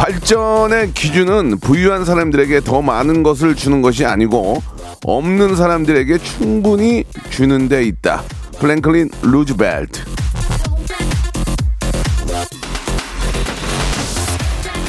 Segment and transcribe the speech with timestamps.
[0.00, 4.62] 발전의 기준은 부유한 사람들에게 더 많은 것을 주는 것이 아니고
[5.04, 8.22] 없는 사람들에게 충분히 주는 데 있다.
[8.58, 10.00] 플랭클린 루즈벨트.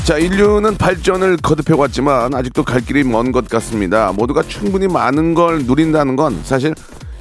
[0.05, 4.13] 자, 인류는 발전을 거듭해 왔지만 아직도 갈 길이 먼 것 같습니다.
[4.13, 6.73] 모두가 충분히 많은 걸 누린다는 건 사실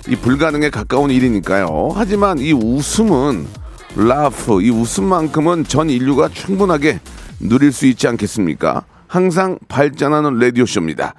[0.08, 1.90] 이 불가능에 가까운 일이니까요.
[1.96, 3.48] 하지만 이 웃음은
[3.96, 7.00] 라프, 이 웃음만큼은 전 인류가 충분하게
[7.40, 8.84] 누릴 수 있지 않겠습니까?
[9.08, 11.14] 항상 발전하는 라디오쇼입니다.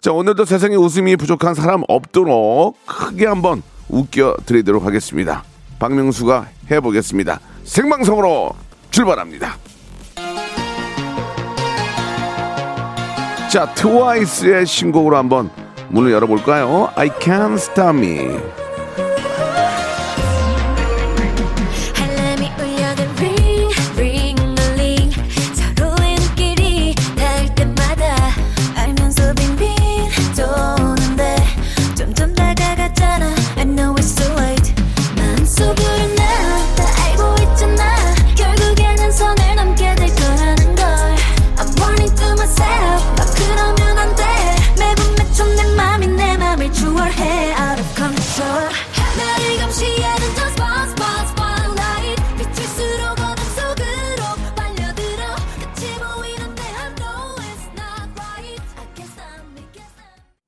[0.00, 5.44] 자, 오늘도 세상에 웃음이 부족한 사람 없도록 크게 한번 웃겨 드리도록 하겠습니다.
[5.78, 7.40] 박명수가 해보겠습니다.
[7.64, 8.52] 생방송으로
[8.90, 9.56] 출발합니다.
[13.50, 15.50] 자, 트와이스의 신곡으로 한번
[15.88, 16.90] 문을 열어볼까요?
[16.94, 18.59] I can't stop me.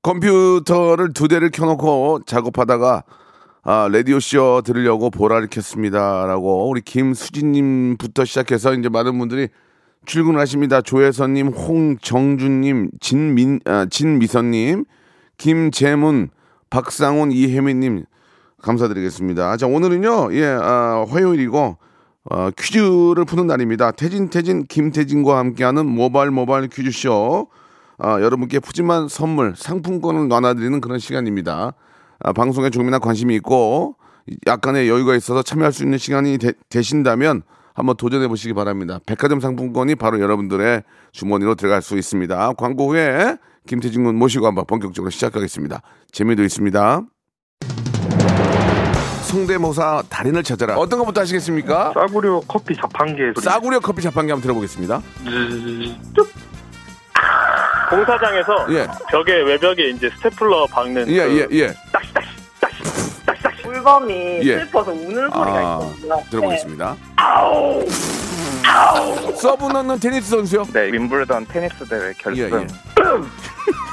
[0.03, 3.03] 컴퓨터를 두 대를 켜놓고 작업하다가
[3.63, 9.47] 아, 라디오 쇼 들으려고 보라를 켰습니다라고 우리 김수진님부터 시작해서 이제 많은 분들이
[10.05, 10.81] 출근하십니다.
[10.81, 14.83] 조혜선님, 홍정준님, 진민, 아, 진미선님,
[15.37, 16.29] 김재문,
[16.69, 18.03] 박상훈, 이혜민님
[18.61, 19.55] 감사드리겠습니다.
[19.55, 21.77] 자 오늘은요, 예, 아, 화요일이고
[22.25, 23.91] 어, 퀴즈를 푸는 날입니다.
[23.91, 27.47] 태진 태진 김태진과 함께하는 모바일 모바일 퀴즈 쇼.
[27.97, 31.73] 아, 여러분께 푸짐한 선물, 상품권을 나눠드리는 그런 시간입니다.
[32.19, 33.95] 아, 방송에 조금이나 관심이 있고
[34.47, 37.43] 약간의 여유가 있어서 참여할 수 있는 시간이 되, 신다면
[37.73, 38.99] 한번 도전해 보시기 바랍니다.
[39.05, 42.53] 백화점 상품권이 바로 여러분들의 주머니로 들어갈 수 있습니다.
[42.53, 43.37] 광고 후에
[43.67, 45.81] 김태진 군 모시고 한번 본격적으로 시작하겠습니다.
[46.11, 47.01] 재미도 있습니다.
[49.23, 50.75] 성대모사 달인을 찾아라.
[50.75, 51.93] 어떤 것부터 하시겠습니까?
[51.95, 53.43] 싸구려 커피 자판기에 소리.
[53.43, 55.01] 싸구려 커피 자판기 한번 들어보겠습니다.
[57.95, 58.87] 공사장에서 예.
[59.09, 61.73] 벽에 외벽에 이제 스테플러 박는 예, 그 예, 예.
[63.63, 64.59] 물범이 예.
[64.59, 66.23] 슬퍼서 우는 소리가 아, 있거든요.
[66.29, 66.95] 들어보겠습니다.
[69.35, 70.63] 서브 넣는 테니스 선수요?
[70.73, 72.61] 네, 윈블던 테니스 대회 예, 결승.
[72.61, 72.67] 예.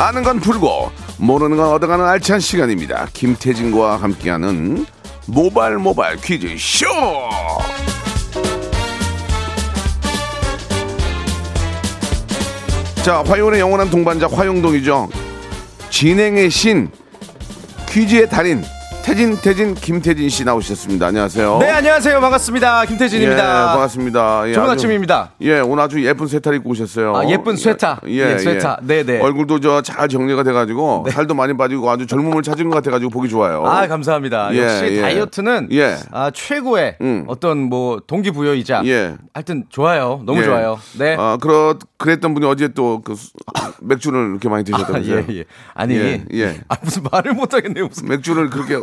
[0.00, 3.08] 아는 건 풀고 모르는 건 얻어가는 알찬 시간입니다.
[3.12, 4.86] 김태진과 함께하는
[5.26, 6.86] 모발 모발 퀴즈 쇼.
[13.02, 15.10] 자, 화요일의 영원한 동반자 화용동이죠.
[15.90, 16.90] 진행의 신,
[17.86, 18.64] 퀴즈의 달인
[19.02, 21.06] 태진 태진 김태진 씨 나오셨습니다.
[21.06, 21.58] 안녕하세요.
[21.58, 22.20] 네, 안녕하세요.
[22.20, 22.82] 반갑습니다.
[22.82, 23.66] 예, 김태진입니다.
[23.72, 24.48] 반갑습니다.
[24.48, 25.30] 예, 좋은 아주- 아침입니다.
[25.40, 27.16] 예, 오늘 아주 예쁜 세타 입고 오셨어요.
[27.16, 28.02] 아, 예쁜 쇠타.
[28.06, 28.78] 예, 쇠타.
[28.82, 29.18] 네, 네.
[29.20, 33.10] 얼굴도 저 잘 정리가 돼 가지고 살도 많이 빠지고 아주 젊음을 찾은 것 같아 가지고
[33.10, 33.64] 보기 좋아요.
[33.66, 34.50] 아, 감사합니다.
[34.54, 35.00] 예, 역시 예.
[35.00, 35.96] 다이어트는 예.
[36.12, 37.24] 아, 최고의 음.
[37.26, 39.16] 어떤 뭐 동기 부여이자 예.
[39.34, 40.20] 하여튼 좋아요.
[40.26, 40.44] 너무 예.
[40.44, 40.78] 좋아요.
[40.98, 41.16] 네.
[41.18, 43.14] 아, 그렇 그랬던 분이 어제 또 그
[43.82, 45.24] 맥주를 이렇게 많이 아, 드셨다면서요?
[45.30, 45.44] 예, 예.
[45.74, 46.60] 아니, 예, 예.
[46.68, 47.86] 아, 무슨 말을 못 하겠네요.
[47.88, 48.08] 무슨.
[48.08, 48.74] 맥주를 그렇게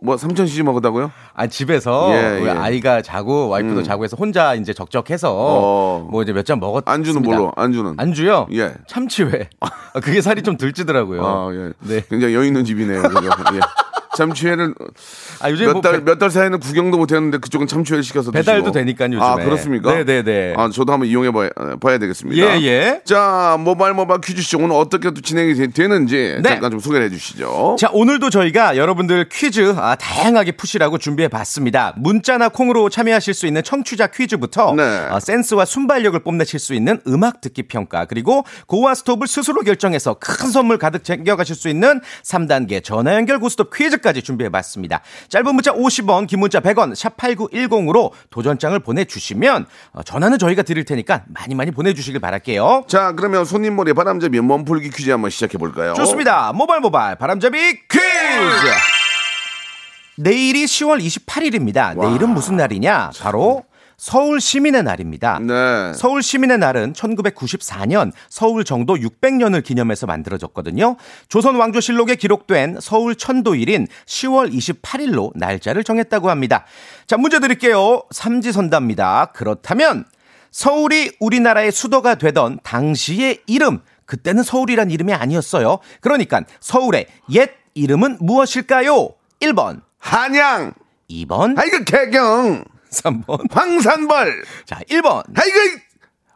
[0.00, 1.10] 뭐 3,000cc 먹었다고요?
[1.34, 2.50] 아, 집에서 예, 예.
[2.50, 3.84] 아이가 자고 와이프도 음.
[3.84, 6.08] 자고 해서 혼자 이제 적적해서 어.
[6.10, 7.52] 뭐 이제 몇 잔 먹었 안주는 뭘로?
[7.56, 7.94] 안주는?
[7.96, 8.46] 안주요?
[8.52, 8.74] 예.
[8.88, 9.48] 참치회.
[9.60, 11.24] 아, 그게 살이 좀 들찌더라고요.
[11.24, 11.72] 아, 예.
[11.80, 12.02] 네.
[12.08, 13.02] 굉장히 여유 있는 집이네요.
[13.02, 13.30] 그죠?
[13.54, 13.60] 예.
[14.16, 14.74] 참치회를
[15.40, 18.72] 아, 요즘 몇뭐달 배- 몇달 사이에는 구경도 못 했는데 그쪽은 참치회를 시켜서 배달도 드시고.
[18.72, 19.24] 되니까요, 요즘에.
[19.24, 19.92] 아, 그렇습니까?
[19.94, 20.54] 네네네.
[20.56, 21.48] 아, 저도 한번 이용해 봐야,
[21.80, 22.36] 봐야 되겠습니다.
[22.60, 23.00] 예, 예.
[23.04, 26.48] 자, 모바일 모바일 퀴즈쇼 오늘 어떻게 또 진행이 되- 되는지 네.
[26.50, 27.76] 잠깐 좀 소개해 주시죠.
[27.78, 31.94] 자, 오늘도 저희가 여러분들 퀴즈 아, 다양하게 푸시라고 준비해 봤습니다.
[31.96, 34.82] 문자나 콩으로 참여하실 수 있는 청취자 퀴즈부터 네.
[34.82, 40.50] 아, 센스와 순발력을 뽐내실 수 있는 음악 듣기 평가 그리고 고와 스톱을 스스로 결정해서 큰
[40.50, 45.00] 선물 가득 챙겨가실 수 있는 3단계 전화 연결 고스톱 퀴즈 까지 준비해 봤습니다.
[45.28, 51.22] 짧은 문자 50원, 긴 문자 100원, 샵 8910으로 도전장을 보내주시면 어, 전화는 저희가 드릴 테니까
[51.28, 52.84] 많이 많이 보내주시길 바랄게요.
[52.88, 55.94] 자, 그러면 손님머리 바람잡이 몸풀기 퀴즈 한번 시작해 볼까요?
[55.94, 56.52] 좋습니다.
[56.52, 57.58] 모발 모발 바람잡이
[57.88, 58.02] 퀴즈.
[60.16, 61.98] 내일이 10월 28일입니다.
[61.98, 63.12] 내일은 무슨 날이냐?
[63.20, 63.64] 바로
[64.02, 65.38] 서울 시민의 날입니다.
[65.38, 65.92] 네.
[65.94, 70.96] 서울 시민의 날은 1994년 서울 정도 600년을 기념해서 만들어졌거든요.
[71.28, 76.64] 조선 왕조실록에 기록된 서울 천도일인 10월 28일로 날짜를 정했다고 합니다.
[77.06, 78.02] 자, 문제 드릴게요.
[78.10, 79.26] 삼지선답니다.
[79.34, 80.04] 그렇다면
[80.50, 85.78] 서울이 우리나라의 수도가 되던 당시의 이름, 그때는 서울이란 이름이 아니었어요.
[86.00, 89.10] 그러니까 서울의 옛 이름은 무엇일까요?
[89.40, 90.74] 1번, 한양.
[91.08, 92.64] 2번, 아이고 개경.
[92.92, 93.50] 3번.
[93.50, 94.44] 황산벌.
[94.66, 95.58] 자, 1번, 아이고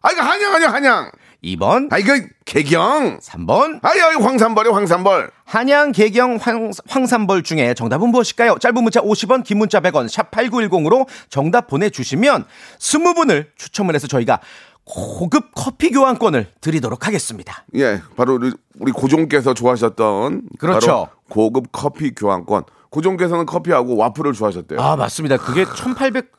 [0.03, 1.11] 아이고 한양 아니야 한양.
[1.45, 2.13] 2번, 아이고
[2.45, 3.19] 개경.
[3.21, 3.79] 3번.
[3.83, 5.31] 아이고 황산벌이 황산벌.
[5.45, 8.57] 한양, 개경, 황, 황산벌 중에 정답은 무엇일까요?
[8.59, 12.45] 짧은 문자 50원, 긴 문자 100원, 샵 8910으로 정답 보내주시면
[12.79, 14.41] 20분을 추첨을 해서 저희가
[14.85, 17.65] 고급 커피 교환권을 드리도록 하겠습니다.
[17.75, 21.09] 예, 바로 우리, 우리 고종께서 좋아하셨던 그렇죠.
[21.29, 22.65] 고급 커피 교환권.
[22.97, 24.81] 고종께서는 커피하고 와플을 좋아하셨대요.
[24.81, 25.37] 아, 맞습니다.
[25.37, 26.33] 그게 1800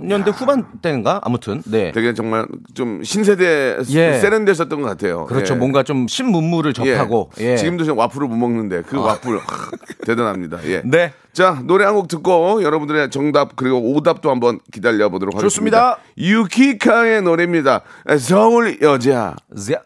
[0.00, 1.20] 년대 후반대인가?
[1.24, 1.90] 아무튼, 네.
[1.92, 4.12] 되게 정말 좀 신세대 예.
[4.14, 5.26] 세련되셨던 것 같아요.
[5.26, 5.54] 그렇죠.
[5.54, 5.58] 예.
[5.58, 7.30] 뭔가 좀 신문물을 접하고.
[7.40, 7.52] 예.
[7.52, 7.56] 예.
[7.56, 9.42] 지금도 지금 와플을 못 먹는데 그 와플 하,
[10.06, 10.58] 대단합니다.
[10.68, 10.82] 예.
[10.84, 11.12] 네.
[11.32, 15.98] 자 노래 한 곡 듣고 여러분들의 정답 그리고 오답도 한번 기다려 보도록 하겠습니다.
[16.16, 16.42] 좋습니다.
[16.56, 17.82] 유키카의 노래입니다.
[18.18, 19.34] 서울 여자.
[19.56, 19.82] 자,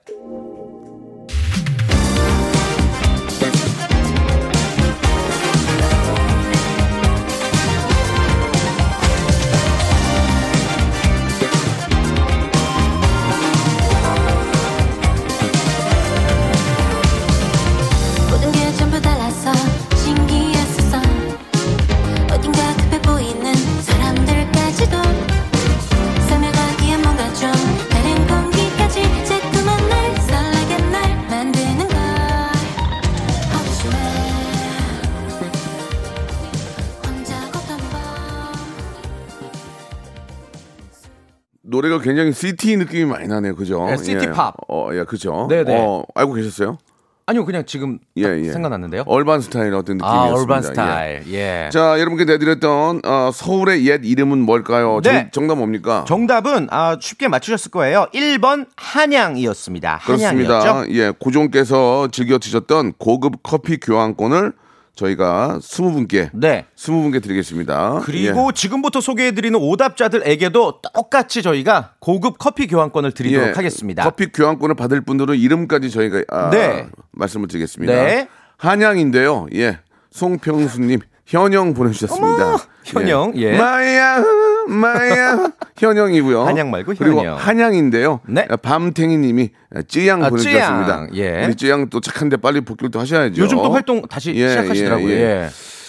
[41.92, 43.54] 노래가 굉장히 city 느낌이 많이 나네요.
[43.54, 43.84] 그죠?
[43.86, 44.30] 네, city 예.
[44.30, 44.54] 팝.
[44.68, 45.46] 어, 예, 그죠?
[45.48, 45.76] 네네.
[45.76, 46.78] 어, 알고 계셨어요?
[47.24, 48.50] 아니요, 그냥 지금 예, 딱 예.
[48.50, 49.04] 생각났는데요.
[49.06, 50.40] urban 스타일 어떤 아, 느낌이었습니다.
[50.40, 50.66] urban 예.
[50.66, 51.22] 스타일.
[51.32, 51.70] 예.
[51.72, 55.00] 자, 여러분께 내드렸던 어, 서울의 옛 이름은 뭘까요?
[55.02, 55.30] 네.
[55.32, 56.04] 정, 답 뭡니까?
[56.08, 58.06] 정답은 아, 쉽게 맞추셨을 거예요.
[58.12, 60.00] 1번 한양이었습니다.
[60.04, 60.60] 그렇습니다.
[60.60, 60.92] 한양이었죠?
[60.94, 64.52] 예, 고종께서 즐겨 드셨던 고급 커피 교환권을
[64.94, 66.66] 저희가 20분께 네.
[66.76, 68.00] 20분께 드리겠습니다.
[68.04, 68.52] 그리고 예.
[68.54, 74.04] 지금부터 소개해 드리는 오답자들에게도 똑같이 저희가 고급 커피 교환권을 드리도록 예, 하겠습니다.
[74.04, 76.86] 커피 교환권을 받을 분들은 이름까지 저희가 아, 네.
[77.12, 77.92] 말씀을 드리겠습니다.
[77.92, 78.28] 네.
[78.58, 79.46] 한양인데요.
[79.54, 79.78] 예.
[80.10, 81.00] 송평수 님
[81.32, 82.46] 현영 보내주셨습니다.
[82.46, 83.56] 어머, 현영, 예.
[83.56, 84.22] 마야
[84.68, 85.38] 마야
[85.78, 86.42] 현영이고요.
[86.44, 87.36] 한양 말고 그리고 현영.
[87.38, 88.20] 한양인데요.
[88.28, 88.46] 네.
[88.60, 89.48] 밤탱이님이
[89.88, 90.86] 찌양 아, 보내주셨습니다.
[90.86, 91.46] 찌양, 예.
[91.46, 93.40] 우리 찌양 또 착한데 빨리 복귀를 또 하셔야죠.
[93.40, 95.08] 요즘 또 활동 다시 예, 시작하시더라고요.
[95.10, 95.20] 예, 예.
[95.44, 95.48] 예.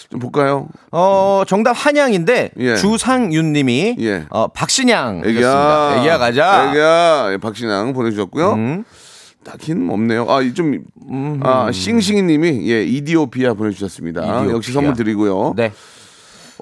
[0.10, 0.68] 좀 볼까요?
[0.92, 2.76] 어, 정답 한양인데 예.
[2.78, 4.26] 주상윤님이 예.
[4.30, 5.96] 어, 박신양 애기야.
[5.98, 6.70] 애기야 가자.
[6.70, 7.34] 애기야.
[7.34, 8.54] 예, 박신양 보내주셨고요.
[8.54, 8.84] 음.
[9.44, 10.26] 딱히는 없네요.
[10.30, 10.80] 아, 이 좀,
[11.42, 14.22] 아, 싱싱이 님이, 예, 이디오피아 보내주셨습니다.
[14.22, 14.52] 이디오피아.
[14.54, 15.54] 역시 선물 드리고요.
[15.56, 15.72] 네.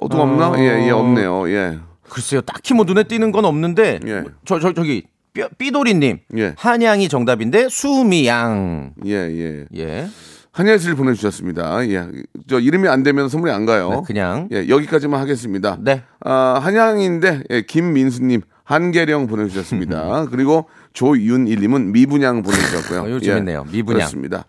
[0.01, 0.53] 어, 또 없나?
[0.59, 1.49] 예, 예, 없네요.
[1.49, 1.79] 예.
[2.09, 4.23] 글쎄요, 딱히 뭐 눈에 띄는 건 없는데 예.
[4.45, 6.53] 저, 저 저기 삐- 삐돌이님 예.
[6.57, 9.65] 한양이 정답인데 수미양 예, 예.
[9.77, 10.07] 예.
[10.51, 11.87] 한예슬 보내주셨습니다.
[11.89, 12.05] 예,
[12.49, 13.89] 저 이름이 안 되면 선물이 안 가요.
[13.89, 14.49] 네, 그냥.
[14.51, 15.77] 예, 여기까지만 하겠습니다.
[15.79, 16.03] 네.
[16.25, 20.25] 아, 한양인데 예, 김민수님 한계령 보내주셨습니다.
[20.31, 23.01] 그리고 조윤일님은 미분양 보내주셨고요.
[23.01, 23.65] 어, 이거 재밌네요.
[23.71, 23.99] 미분양.
[23.99, 24.45] 그렇습니다.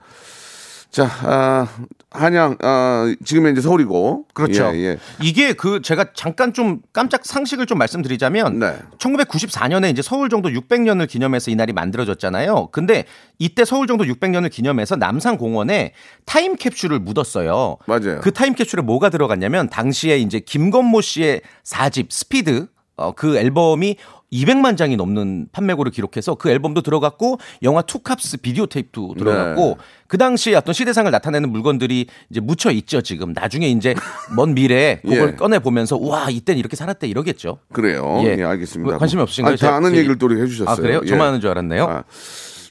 [0.93, 1.69] 자, 아,
[2.11, 4.27] 한양, 아, 지금은 이제 서울이고.
[4.35, 4.71] 그렇죠.
[4.75, 4.99] 예, 예.
[5.23, 8.77] 이게 그 제가 잠깐 좀 깜짝 상식을 좀 말씀드리자면 네.
[8.99, 12.69] 1994년에 이제 서울 정도 600년을 기념해서 이 날이 만들어졌잖아요.
[12.73, 13.07] 근데
[13.39, 15.95] 이때 서울 정도 600년을 기념해서 남산공원에
[16.27, 17.79] 타임캡슐을 묻었어요.
[17.87, 18.21] 맞아요.
[18.21, 23.97] 그 타임캡슐에 뭐가 들어갔냐면 당시에 이제 김건모 씨의 4집 스피드 어, 그 앨범이
[24.33, 29.85] 200만 장이 넘는 판매고를 기록해서 그 앨범도 들어갔고 영화 투캅스 비디오 테이프도 들어갔고 네.
[30.07, 33.95] 그 당시에 어떤 시대상을 나타내는 물건들이 이제 묻혀 있죠 지금 나중에 이제
[34.35, 35.35] 먼 미래에 그걸 예.
[35.37, 37.59] 꺼내 보면서 와 이땐 이렇게 살았대 이러겠죠.
[37.73, 38.21] 그래요.
[38.25, 38.37] 예.
[38.39, 38.99] 예, 알겠습니다.
[38.99, 39.53] 관심이 없으신가요?
[39.53, 40.71] 아니, 다 제- 아는 제 얘기를 또 해주셨어요.
[40.71, 41.01] 아 그래요?
[41.03, 41.07] 예.
[41.09, 41.85] 저만 아는 줄 알았네요.
[41.85, 42.05] 아,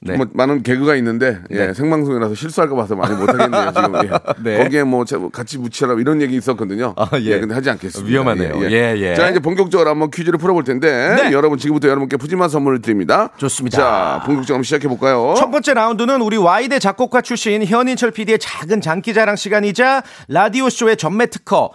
[0.04, 0.18] 네.
[0.18, 1.74] 뭐 많은 개그가 있는데 예, 네.
[1.76, 4.10] 생방송이라서 실수할 것 같아서 많이 못하겠네요 지금 예.
[4.44, 4.64] 네.
[4.64, 7.40] 거기에 뭐 제- 같이 묻히라 이런 얘기 있었거든요 아, 예.
[7.40, 8.72] 근데 하지 않겠습니다 위험하네요.
[8.72, 9.14] 예, 예.
[9.14, 11.32] 자 이제 본격적으로 한번 퀴즈를 풀어볼 텐데 네.
[11.32, 13.78] 여러분 지금부터 여러분께 푸짐한 선물을 드립니다 좋습니다.
[13.78, 19.36] 자 본격적으로 시작해 볼까요 첫 번째 라운드는 우리 와이드 작곡가 출신 현인철 PD의 작은 장기자랑
[19.36, 21.70] 시간이자 라디오 쇼의 전매 특허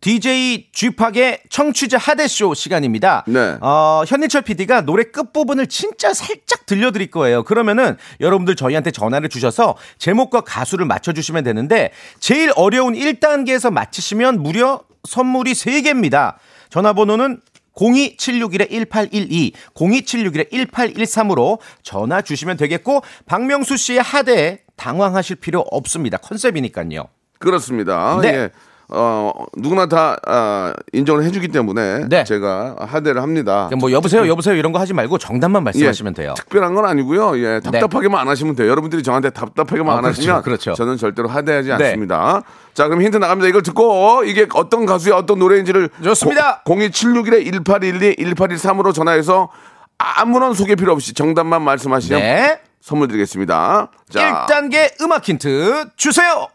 [0.00, 3.24] DJ 쥐팍의 청취자 하대쇼 시간입니다.
[3.26, 3.58] 네.
[3.60, 7.42] 어, 현인철 PD가 노래 끝부분을 진짜 살짝 들려드릴 거예요.
[7.42, 15.52] 그러면은 여러분들 저희한테 전화를 주셔서 제목과 가수를 맞춰주시면 되는데 제일 어려운 1단계에서 맞히시면 무려 선물이
[15.52, 16.36] 3개입니다.
[16.70, 17.40] 전화번호는
[17.74, 26.18] 02761-1812, 02761-1813으로 전화 주시면 되겠고, 박명수 씨의 하대에 당황하실 필요 없습니다.
[26.18, 27.08] 컨셉이니까요.
[27.38, 28.28] 그렇습니다 네.
[28.28, 28.50] 예.
[28.92, 32.24] 어, 누구나 다 아, 인정을 해주기 때문에 네.
[32.24, 36.34] 제가 하대를 합니다 뭐 여보세요, 여보세요 이런 거 하지 말고 정답만 말씀하시면 돼요.
[36.36, 37.38] 특별한 건 아니고요.
[37.38, 38.68] 예, 답답하게만 안 하시면 돼요.
[38.68, 40.74] 여러분들이 저한테 답답하게만 아, 안 그렇죠, 하시면 그렇죠.
[40.74, 41.74] 저는 절대로 하대하지 네.
[41.74, 42.42] 않습니다.
[42.74, 43.48] 자, 그럼 힌트 나갑니다.
[43.48, 46.62] 이걸 듣고 이게 어떤 가수의 어떤 노래인지를 좋습니다.
[46.64, 49.50] 02761-1812, 1813으로 전화해서
[49.98, 52.60] 아무런 소개 필요 없이 정답만 말씀하시면 네.
[52.80, 53.90] 선물 드리겠습니다.
[54.08, 56.48] 자, 1단계 음악 힌트 주세요.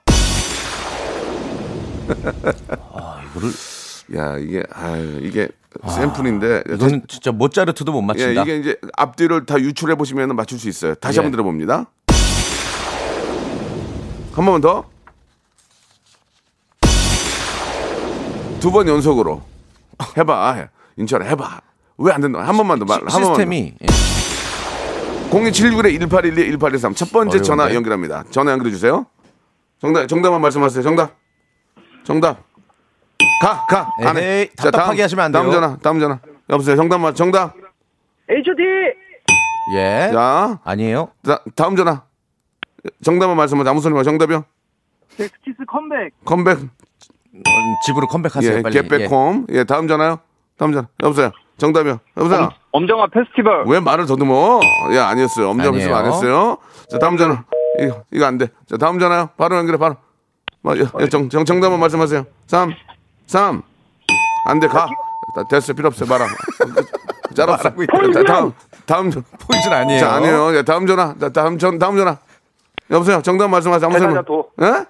[4.15, 5.47] 야, 이게 아유, 이게
[5.87, 8.41] 샘플인데 이거는 진짜 모짜르트도 못 예, 맞춘다.
[8.43, 10.95] 이게 이제 앞뒤를 다 유출해 보시면 맞출 수 있어요.
[10.95, 11.21] 다시 예.
[11.21, 11.85] 한번 들어봅니다.
[14.33, 14.85] 한 번만 더.
[18.59, 19.41] 두 번 연속으로
[20.17, 20.67] 해봐.
[20.97, 21.61] 인철아 해봐.
[21.97, 22.39] 왜 안 된다?
[22.39, 22.97] 한 번만 더 말.
[22.99, 23.27] 한 번만 더.
[23.35, 23.85] 시스템이 예.
[25.29, 26.95] 02761에 1812 1813.
[26.95, 27.43] 첫 번째 어려운데?
[27.43, 28.23] 전화 연결합니다.
[28.31, 29.05] 전화 연결해 주세요.
[29.81, 30.81] 정답 정답만 말씀하세요.
[30.83, 31.15] 정답.
[32.05, 32.37] 정답.
[33.41, 33.91] 가, 가.
[34.01, 34.49] 가네.
[34.55, 35.41] 자, 답답하게 하시면 안 돼요.
[35.41, 35.77] 다음 전화.
[35.77, 36.19] 다음 전화.
[36.49, 36.75] 여보세요.
[36.75, 37.53] 정답만 정답.
[38.29, 38.61] HOD
[39.75, 40.09] 예.
[40.13, 41.09] 자, 아니에요.
[41.25, 42.03] 자, 다음 전화.
[43.03, 43.69] 정답만 말씀하세요.
[43.69, 44.03] 아무 소리 마.
[44.03, 44.45] 정답이요.
[45.17, 46.59] 잭스키스 컴백 컴백.
[46.59, 47.41] 음,
[47.85, 48.77] 집으로 컴백하세요 예, 빨리.
[48.77, 48.81] 예.
[48.81, 49.47] 겟백홈.
[49.49, 50.19] 예, 다음 전화요.
[50.57, 50.87] 다음 전화.
[51.03, 51.31] 여보세요.
[51.57, 51.99] 정답이요.
[52.17, 52.49] 여보세요.
[52.71, 54.59] 엄 정화 페스티벌 왜 말을 더듬어?
[54.91, 55.49] 예, 아니었어요.
[55.49, 55.95] 엄정 아니에요.
[55.95, 56.57] 안 했어요.
[56.89, 57.43] 자, 다음 전화.
[57.79, 58.47] 이거, 이거 안 돼.
[58.67, 59.29] 자, 다음 전화요.
[59.37, 59.95] 바로 연결해, 바로.
[60.65, 62.25] 마- 예, 예, 정, 정, 정답 만 말씀하세요.
[62.47, 62.73] 3,
[63.27, 63.61] 3.
[64.47, 64.87] 안 돼, 가.
[65.35, 65.73] 다- 됐어.
[65.73, 66.09] 필요 없어요.
[66.09, 66.25] 말아.
[67.35, 67.69] 짤 없어.
[67.69, 68.53] 자, 다음,
[68.87, 69.99] 다음, 전- 포인트는 아니에요.
[69.99, 70.55] 자, 아니에요.
[70.55, 71.13] 예, 다음 전화.
[71.19, 72.17] 자, 다음 전, 다음 전화.
[72.89, 73.21] 여보세요.
[73.21, 73.87] 정답 말씀하세요.
[73.87, 74.85] 아무 태사자 도 예?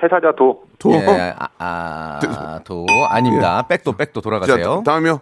[0.00, 0.92] 태사자 도 도.
[0.92, 3.62] 예, 아, 아, 도 아닙니다.
[3.68, 4.82] 백도 백도 자, 돌아가세요.
[4.86, 5.20] 다음이요.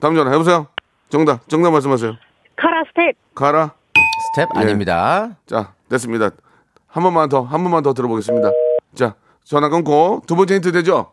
[0.00, 0.32] 다음 전화.
[0.32, 0.66] 여보세요.
[1.10, 2.14] 정답, 정답 말씀하세요.
[2.56, 3.16] 카라 스텝.
[3.34, 3.72] 가라.
[4.34, 4.60] 스텝 예.
[4.60, 5.30] 아닙니다.
[5.46, 6.30] 자, 됐습니다.
[6.92, 8.50] 한 번만 더, 한 번만 더 들어보겠습니다.
[8.94, 11.12] 자, 전화 끊고 두 번째 힌트 되죠?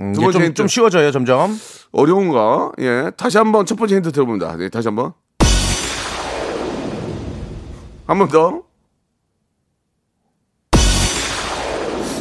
[0.00, 0.54] 음, 두 번째 좀, 힌트.
[0.54, 1.54] 좀 쉬워져요 점점.
[1.92, 2.72] 어려운가?
[2.78, 4.56] 예, 다시 한 번 첫 번째 힌트 들어봅니다.
[4.56, 5.12] 네, 다시 한 번.
[8.06, 8.62] 한 번 더.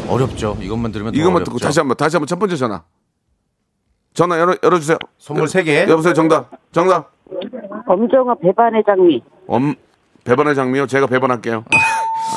[0.10, 0.58] 어렵죠.
[0.62, 1.52] 이것만 들으면 더 이것만 어렵죠.
[1.52, 2.84] 듣고 다시 한 번, 다시 한 번 첫 번째 전화.
[4.14, 4.98] 전화 열어 열어주세요.
[5.18, 5.86] 선물 세 개.
[5.88, 7.12] 여보세요, 정답, 정답.
[7.88, 9.22] 엄정화 배반의 장미.
[9.48, 9.76] 엄
[10.26, 10.88] 배반의 장미요.
[10.88, 11.64] 제가 배반할게요.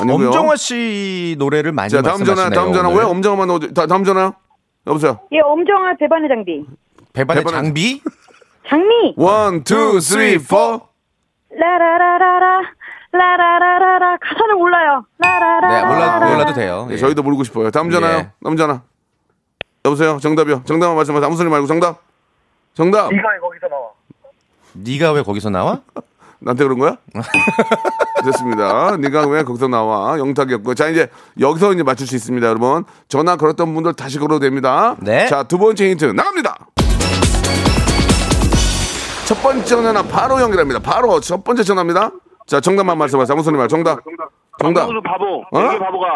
[0.00, 0.26] 아니고요.
[0.28, 2.88] 엄정화 씨 노래를 많이 자, 다음 전화, 다음 전화.
[2.88, 3.00] 오늘.
[3.00, 3.72] 왜 엄정화만 나오죠?
[3.74, 4.34] 다, 다음 전화요.
[4.86, 5.20] 여보세요.
[5.32, 6.64] 예, 엄정화 배반의 장미.
[7.12, 8.02] 배반의 배반의- 장비?
[8.68, 9.14] 장미.
[9.16, 10.80] one, two, three, four.
[11.50, 12.60] 라라라라라.
[13.12, 14.16] 라라라라라.
[14.18, 15.04] 가사를 몰라요.
[15.18, 15.68] 라라라라.
[15.68, 16.86] 네, 몰라 몰라도 돼요.
[16.88, 16.98] 네, 예.
[16.98, 17.70] 저희도 모르고 싶어요.
[17.72, 18.16] 다음 전화요.
[18.18, 18.30] 예.
[18.42, 18.82] 다음 전화.
[19.84, 20.18] 여보세요.
[20.20, 20.62] 정답이요.
[20.64, 21.26] 정답만 말씀하세요.
[21.26, 22.00] 아무 소리 말고 정답.
[22.74, 23.12] 정답.
[23.12, 23.88] 이거 거기서 나와
[24.74, 25.80] 네가 왜 거기서 나와?
[26.40, 26.96] 나한테 그런 거야?
[28.24, 28.96] 됐습니다.
[28.98, 30.18] 네가 왜 거기서 나와?
[30.18, 30.74] 영탁이었고.
[30.74, 32.84] 자, 이제 여기서 이제 맞출 수 있습니다, 여러분.
[33.08, 34.96] 전화 걸었던 분들 다시 걸어도 됩니다.
[35.00, 35.26] 네.
[35.26, 36.56] 자, 두 번째 힌트 나갑니다.
[39.26, 40.80] 첫 번째 전화 바로 연결합니다.
[40.80, 42.10] 바로 첫 번째 전화입니다.
[42.46, 43.32] 자, 정답만 말씀하세요.
[43.32, 44.00] 아무 소리 말고 정답.
[44.60, 44.80] 정답.
[44.86, 45.40] 박명수 바보.
[45.52, 45.78] 어?
[45.78, 46.06] 바보가.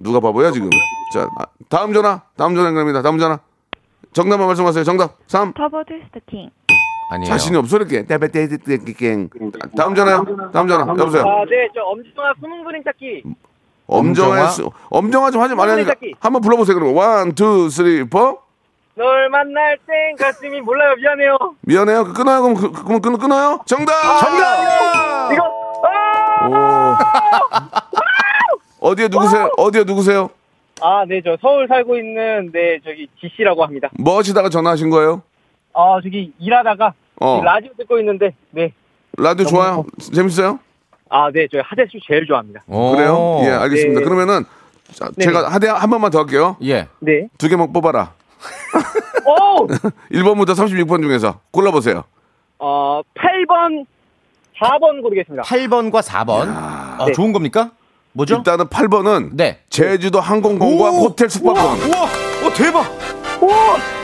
[0.00, 0.70] 누가 바보야 지금?
[1.12, 2.22] 자 아, 다음 전화.
[2.36, 3.02] 다음 전화 연결합니다.
[3.02, 3.38] 다음 전화.
[4.12, 4.84] 정답만 말씀하세요.
[4.84, 5.16] 정답.
[5.26, 5.52] 3.
[5.52, 6.50] 터보 Twist King.
[7.10, 7.28] 아니에요.
[7.30, 8.04] 자신이 없어 이렇게.
[8.04, 9.28] 땡.
[9.76, 10.24] 다음 전화요.
[10.52, 10.86] 다음 전화.
[10.98, 11.24] 여보세요.
[11.48, 13.22] 네, 저 엄정화 숨은 그림 찾기.
[13.88, 14.46] 엄정화 엄정화?
[14.48, 16.14] 수- 엄정화 좀 하지 소리 찾기.
[16.18, 16.74] 한번 불러보세요.
[16.76, 18.40] 그럼 one, two, three, four.
[18.96, 20.94] 널 만날 땐 가슴이 몰라요.
[20.96, 21.36] 미안해요.
[21.60, 22.04] 미안해요.
[22.06, 22.42] 그- 끊어요.
[22.42, 23.60] 그럼 그, 그럼 끊, 끊어요.
[23.66, 23.92] 정답.
[24.20, 25.32] 정답!
[25.32, 25.44] 이거
[26.50, 26.98] 아!
[28.80, 28.88] 오.
[28.90, 29.50] 어디에 누구세요?
[29.56, 30.30] 어디에 누구세요?
[30.80, 33.88] 아, 네, 저 서울 살고 있는 네 저기 지 씨라고 합니다.
[33.98, 35.22] 뭐 하시다가 전화하신 거예요?
[35.76, 37.42] 아, 저기 일하다가 어.
[37.44, 38.72] 라디오 듣고 있는데 네.
[39.18, 39.84] 라디오 좋아요?
[40.14, 40.58] 재밌어요?
[41.10, 42.62] 아, 네, 저 하대수 제일 좋아합니다.
[42.66, 42.92] 오.
[42.92, 43.40] 그래요?
[43.42, 44.00] 예, 알겠습니다.
[44.00, 44.04] 네.
[44.04, 44.44] 그러면은
[44.92, 45.24] 자, 네.
[45.24, 46.56] 제가 하대 한 번만 더 할게요.
[46.62, 46.88] 예.
[47.00, 47.28] 네.
[47.38, 48.12] 두 개만 뽑아라.
[49.26, 49.66] 오!
[50.12, 52.04] 1번부터 36번 중에서 골라보세요.
[52.58, 53.84] 어, 8번
[54.58, 55.42] 4번 고르겠습니다.
[55.42, 56.46] 8번과 4번.
[56.48, 57.12] 아, 네.
[57.12, 57.72] 좋은 겁니까?
[58.12, 58.36] 뭐죠?
[58.36, 59.60] 일단은 8번은 네.
[59.68, 60.94] 제주도 항공권과 오!
[61.04, 61.78] 호텔 숙박권.
[61.90, 62.04] 우와!
[62.46, 62.86] 오, 대박!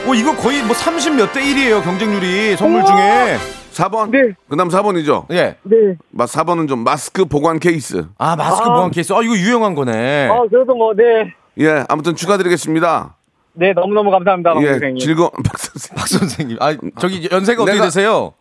[0.07, 2.55] 오, 이거 거의 뭐 30 몇 대 1이에요, 경쟁률이.
[2.57, 3.37] 선물 중에.
[3.73, 4.09] 4번?
[4.11, 4.33] 네.
[4.47, 5.25] 그 다음 4번이죠?
[5.31, 5.55] 예.
[5.63, 5.75] 네.
[6.15, 8.05] 4번은 좀 마스크 보관 케이스.
[8.17, 8.73] 아, 마스크 아.
[8.73, 9.13] 보안 케이스.
[9.13, 10.29] 아, 이거 유용한 거네.
[10.29, 11.33] 아, 그래도 뭐 네.
[11.59, 13.15] 예, 아무튼 축하드리겠습니다.
[13.53, 14.53] 네, 너무너무 감사합니다.
[14.53, 14.97] 박 예, 선생님.
[14.99, 15.95] 즐거운, 박 선생님.
[15.97, 16.57] 박 선생님.
[16.59, 18.33] 아, 저기 연세가 어떻게 내가- 되세요?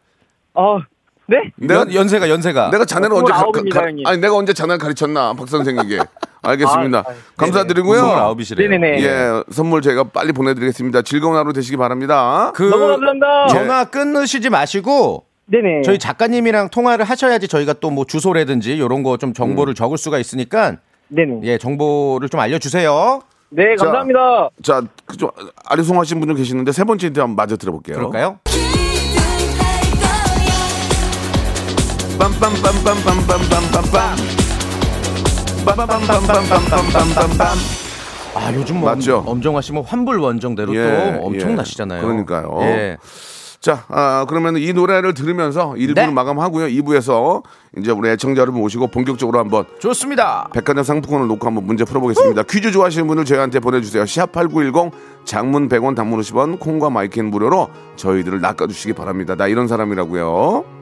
[0.55, 0.79] 아,
[1.27, 1.51] 네?
[1.57, 2.71] 내가, 연, 연세가 연세가.
[2.71, 4.07] 내가 자네를 언제 가, 29입니다, 가, 형님.
[4.07, 5.99] 아니 내가 언제 자네를 가르쳤나 박 선생에게
[6.43, 6.99] 알겠습니다.
[6.99, 8.03] 아, 아, 감사드리고요.
[8.03, 8.69] 29이시래요.
[8.69, 9.03] 네네네.
[9.05, 11.03] 예, 선물 저희가 빨리 보내드리겠습니다.
[11.03, 12.51] 즐거운 하루 되시기 바랍니다.
[12.55, 13.47] 그 너무 감사합니다.
[13.49, 15.83] 전화 끊으시지 마시고 네네.
[15.83, 20.77] 저희 작가님이랑 통화를 하셔야지 저희가 또 뭐 주소라든지 이런 거 좀 정보를 적을 수가 있으니까
[21.09, 21.41] 네네.
[21.45, 23.21] 예 정보를 좀 알려주세요.
[23.51, 23.85] 네, 자.
[23.85, 24.49] 감사합니다.
[24.63, 25.29] 자, 그좀
[25.67, 27.97] 아리송하신 분 좀 계시는데 세 번째 힌트 한번 마저 들어볼게요.
[27.99, 28.39] 그럴까요?
[38.35, 39.23] 아 요즘 뭐 맞죠?
[39.27, 41.99] 엄정화 씨 뭐 환불 원정대로 예, 또 엄청나시잖아요.
[41.99, 42.03] 예.
[42.03, 42.59] 그러니까요.
[42.63, 42.97] 예.
[43.61, 46.07] 자, 아, 그러면 이 노래를 들으면서 1부를 네.
[46.09, 46.67] 마감하고요.
[46.67, 47.43] 2부에서
[47.79, 50.49] 이제 우리 애청자 여러분 모시고 본격적으로 한번 좋습니다.
[50.53, 52.43] 백화점 상품권을 놓고 한번 문제 풀어보겠습니다.
[52.45, 54.03] 퀴즈 좋아하시는 분들 저희한테 보내주세요.
[54.03, 54.91] 샵8910
[55.25, 59.37] 장문 100원 단문 50원 콩과 마이크는 무료로 저희들을 낚아주시기 바랍니다.
[59.37, 60.82] 나 이런 사람이라고요.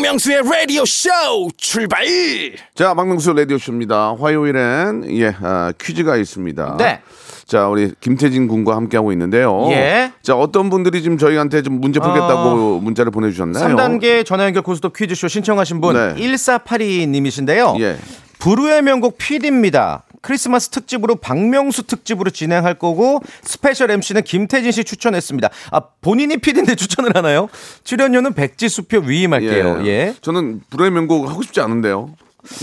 [0.00, 1.10] 박명수의 라디오 쇼
[1.58, 2.06] 출발
[2.74, 4.16] 자, 박명수 라디오 쇼입니다.
[4.18, 6.76] 화요일엔, 예, 아, 퀴즈가 있습니다.
[6.78, 7.00] 네.
[7.44, 9.68] 자, 우리 김태진 군과 함께 하고 있는데요.
[9.72, 10.10] 예.
[10.22, 13.76] 자, 어떤 분들이 지금 저희한테 좀 문제 풀겠다고 문자를 보내주셨나요?
[13.76, 16.14] 3단계 전화 연결 고스톱 퀴즈쇼 신청하신 분 네.
[16.14, 17.78] 1482님이신데요.
[17.80, 17.98] 예.
[18.38, 20.04] 불후의 명곡 PD입니다.
[20.20, 25.48] 크리스마스 특집으로 박명수 특집으로 진행할 거고 special MC는 김태진 씨 추천했습니다.
[25.70, 27.48] 아 본인이 PD인데 추천을 하나요?
[27.84, 29.86] 출연료는 백지수표 위임할게요.
[29.86, 30.14] 예.
[30.20, 32.14] 저는 불후의 명곡 하고 싶지 않은데요.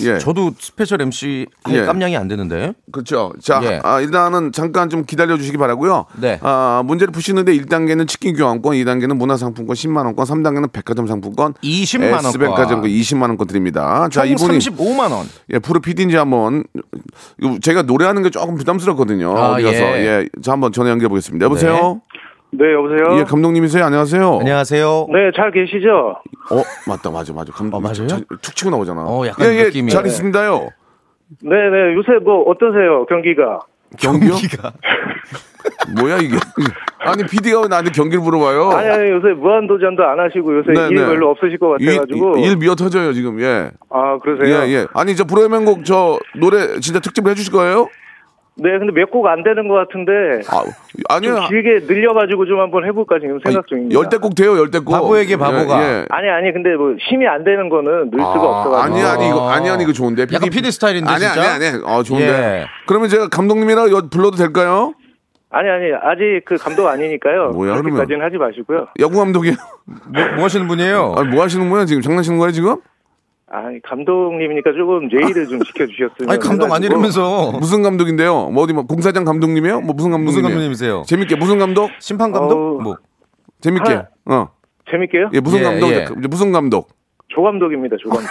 [0.04, 0.18] 예.
[0.18, 1.86] 저도 special MC 할 예.
[1.86, 2.74] 깜냥이 안 되는데.
[2.92, 3.34] 그렇죠.
[3.42, 3.80] 자, 예.
[3.84, 6.06] 아, 일단은 잠깐 좀 기다려 주시기 바라고요.
[6.20, 6.40] 네.
[6.42, 12.26] 아, 문제를 푸시는데 1단계는 치킨 교환권, 2단계는 문화상품권 10만 원권, 3단계는 백화점 상품권 20만 원권.
[12.26, 14.08] S백화점권 20만 원권 드립니다.
[14.12, 15.28] 자, 총 이분이 35만 원.
[15.54, 16.64] 예, 프로 PD인지 한번
[17.62, 19.38] 제가 노래하는 게 조금 부담스럽거든요.
[19.38, 20.06] 아, 어디 가서 예.
[20.06, 20.30] 예.
[20.42, 21.46] 자, 한번 전화 연결해 보겠습니다.
[21.46, 22.02] 여보세요?
[22.14, 22.17] 네,
[22.54, 23.20] 여보세요?
[23.20, 23.84] 예, 감독님이세요?
[23.84, 24.38] 안녕하세요.
[24.40, 25.08] 안녕하세요.
[25.12, 26.16] 네, 잘 계시죠?
[26.52, 26.56] 어,
[26.88, 27.12] 맞다.
[27.12, 27.34] 맞아.
[27.34, 27.52] 맞아.
[27.52, 28.08] 감독 어, 맞아요?
[28.08, 29.02] 자- 툭 치고 나오잖아.
[29.06, 29.92] 어, 약간 예, 예, 느낌이.
[29.92, 30.10] 잘 네.
[30.10, 30.70] 있습니다요.
[31.42, 31.94] 네, 네.
[31.96, 33.60] 요새 뭐 어떠세요, 경기가?
[34.00, 34.32] 경기요?
[34.32, 34.72] 경기가.
[36.00, 36.38] 뭐야 이게?
[37.00, 38.70] 아니 PD가 왜 나한테 경기를 물어봐요?
[38.72, 41.06] 아니, 아니, 요새 무한도전도 안 하시고 요새 네, 일 네.
[41.06, 42.38] 별로 없으실 것 일, 같아가지고.
[42.38, 43.40] 일 미어 터져요 지금.
[43.42, 43.72] 예.
[43.90, 44.64] 아, 그러세요?
[44.66, 44.88] 예, 예.
[44.94, 47.90] 아니 저 불의 명곡 저 노래 진짜 특집을 해주실 거예요?
[48.60, 50.12] 네, 근데 몇 곡 안 되는 것 같은데.
[50.50, 50.64] 아,
[51.10, 51.36] 아니요.
[51.36, 54.00] 좀 길게 늘려가지고 좀 한번 해볼까 지금 생각 중입니다.
[54.00, 54.92] 열대 곡 돼요, 열대 곡.
[54.92, 55.82] 바보에게 바보가.
[55.84, 56.06] 예, 예.
[56.10, 58.78] 아니, 아니, 근데 뭐 힘이 안 되는 거는 늘 수가 아, 없어가지고.
[58.78, 60.26] 아니 아니 이거 아니 아니 이거 좋은데.
[60.34, 61.54] 약간 PD 스타일인데, 아니 진짜?
[61.54, 61.82] 아니 아니.
[61.86, 62.28] 어 좋은데.
[62.28, 62.66] 예.
[62.88, 64.94] 그러면 제가 감독님이랑 여- 불러도 될까요?
[65.50, 67.52] 아니, 아니, 아직 그 감독 아니니까요.
[67.52, 67.84] 뭐야, 그러면?
[67.94, 68.88] 그렇게까지는 하지 마시고요.
[69.00, 69.54] 여구 감독이요.
[69.86, 71.14] 뭐, 뭐 하시는 분이에요?
[71.16, 72.02] 아니 뭐 하시는 거예요 지금?
[72.02, 72.76] 장난치는 거예요 지금?
[73.50, 76.30] 아, 감독님이니까 조금 예의를 좀 지켜주셨으면.
[76.30, 76.72] 아니 감독.
[76.74, 78.50] 아니라면서 무슨 감독인데요?
[78.50, 79.80] 뭐 어디 뭐 공사장 감독님이에요?
[79.82, 80.26] 뭐 무슨 감독님?
[80.26, 81.04] 무슨 감독님이세요?
[81.08, 81.90] 재밌게 무슨 감독?
[82.00, 82.56] 심판 감독?
[82.58, 82.82] 어우.
[82.82, 82.98] 뭐
[83.62, 83.94] 재밌게.
[83.94, 84.50] 하- 어.
[84.92, 85.30] 재밌게요?
[85.34, 85.90] 예, 무슨 예, 감독?
[85.92, 86.04] 예.
[86.20, 86.90] 이제 무슨 감독?
[87.30, 88.28] 조 감독입니다, 조 감독.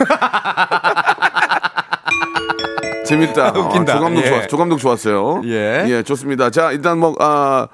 [3.07, 3.53] 재밌다.
[3.53, 3.93] 웃긴다.
[3.95, 4.27] 아, 조 감독 예.
[4.29, 5.43] 좋았, 조 감독 좋았어요.
[5.45, 6.03] 예.
[6.05, 6.51] 좋습니다.
[6.51, 7.69] 자, 일단 뭐, 아,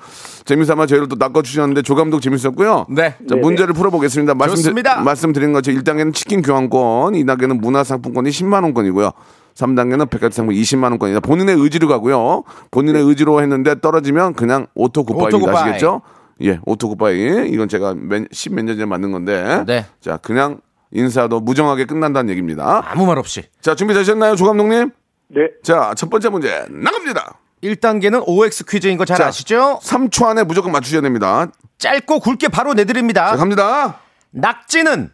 [0.44, 2.86] 재미삼아 저희를 또 낚아주셨는데 조 감독 재밌었고요.
[2.90, 3.14] 네.
[3.28, 4.34] 자, 문제를 풀어보겠습니다.
[4.34, 5.00] 말씀, 좋습니다.
[5.02, 9.12] 말씀드린 것처럼 1단계는 치킨 교환권, 2단계는 문화상품권이 10만원권이고요.
[9.54, 11.20] 3단계는 백화점 상품 20만 원권이다.
[11.20, 12.44] 본인의 의지로 가고요.
[12.70, 15.52] 본인의 의지로 했는데 떨어지면 그냥 auto goodbye입니다.
[15.60, 16.00] 아시겠죠?
[16.42, 17.48] 예, auto goodbye.
[17.50, 19.64] 이건 제가 몇, 10몇 년 전에 만든 건데.
[19.66, 19.86] 네.
[20.00, 22.82] 자, 그냥 인사도 무정하게 끝난다는 얘기입니다.
[22.84, 24.90] 아무 말 없이 자, 준비되셨나요, 조 감독님?
[25.28, 25.40] 네.
[25.62, 27.38] 자, 첫 번째 문제 나갑니다.
[27.62, 29.26] 1단계는 OX 퀴즈인 거 잘 자.
[29.26, 29.78] 아시죠?
[29.82, 31.46] 3초 안에 무조건 맞추셔야 됩니다.
[31.78, 33.30] 짧고 굵게 바로 내드립니다.
[33.30, 33.98] 자, 갑니다.
[34.30, 35.10] 낙지는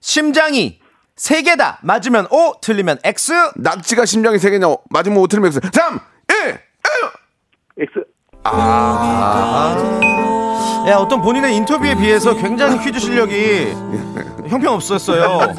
[0.00, 0.80] 심장이
[1.16, 1.78] 세 개다.
[1.82, 3.32] 맞으면 O, 틀리면 X.
[3.56, 4.66] 낙지가 심장이 세 개냐?
[4.88, 5.60] 맞으면 O, 틀리면 X.
[5.72, 6.00] 3,
[6.46, 6.60] 1,
[7.78, 7.90] X.
[10.88, 13.72] 야, 어떤 본인의 인터뷰에 비해서 굉장히 퀴즈 실력이
[14.48, 15.54] 형편없었어요.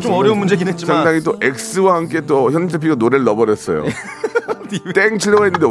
[0.00, 0.96] 좀 어려운 문제긴 했지만.
[0.96, 3.84] 상당히 또 X와 함께 또 현 PD가 노래를 넣어버렸어요.
[4.94, 5.66] 땡 치려고 했는데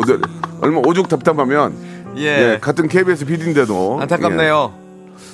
[0.61, 1.75] 얼마 오죽 답답하면
[2.17, 2.23] 예.
[2.53, 4.81] 예, 같은 KBS PD인데도 안타깝네요.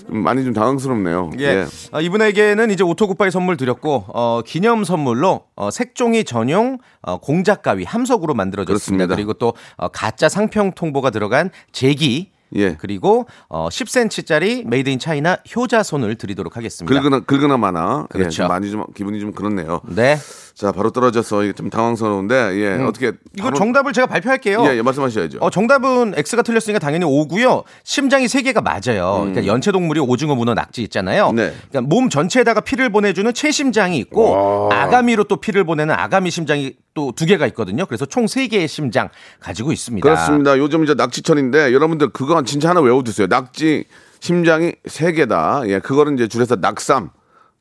[0.10, 1.32] 많이 좀 당황스럽네요.
[1.40, 1.66] 예.
[1.92, 7.62] 아, 이분에게는 이제 auto goodbye 선물 드렸고 어, 기념 선물로 어, 색종이 전용 어, 공작
[7.62, 9.06] 가위 함석으로 만들어졌습니다.
[9.08, 9.16] 그렇습니다.
[9.16, 12.76] 그리고 또 어, 가짜 상평 통보가 들어간 제기 예.
[12.76, 17.00] 그리고 어, 10cm짜리 made in China 효자손을 드리도록 하겠습니다.
[17.00, 18.38] 긁으나 긁으나 마나 예, 그렇죠.
[18.44, 19.82] 좀 많이 좀 기분이 좀 그렇네요.
[19.86, 20.18] 네.
[20.56, 23.18] 자 바로 떨어져서 이게 좀 당황스러운데 예 어떻게 음.
[23.36, 24.64] 이거 바로- 정답을 제가 발표할게요.
[24.66, 25.38] 예, 예 말씀하셔야죠.
[25.42, 27.64] 어, 정답은 X가 틀렸으니까 당연히 O고요.
[27.84, 29.18] 심장이 세 개가 맞아요.
[29.20, 31.30] 그러니까 연체 동물이 오징어, 문어, 낙지 있잖아요.
[31.30, 31.36] 음.
[31.36, 31.54] 네.
[31.70, 37.26] 그러니까 몸 전체에다가 피를 보내주는 체심장이 있고 아가미로 또 피를 보내는 아가미 심장이 또 두
[37.28, 37.86] 개가 있거든요.
[37.86, 40.04] 그래서 총 세 개의 심장 가지고 있습니다.
[40.04, 40.58] 그렇습니다.
[40.58, 43.28] 요즘 이제 낙지철인데 여러분들 그거 진짜 하나 외워두세요.
[43.28, 43.86] 낙지
[44.20, 45.62] 심장이 세 개다.
[45.68, 47.12] 예, 그거는 이제 줄여서 낙삼.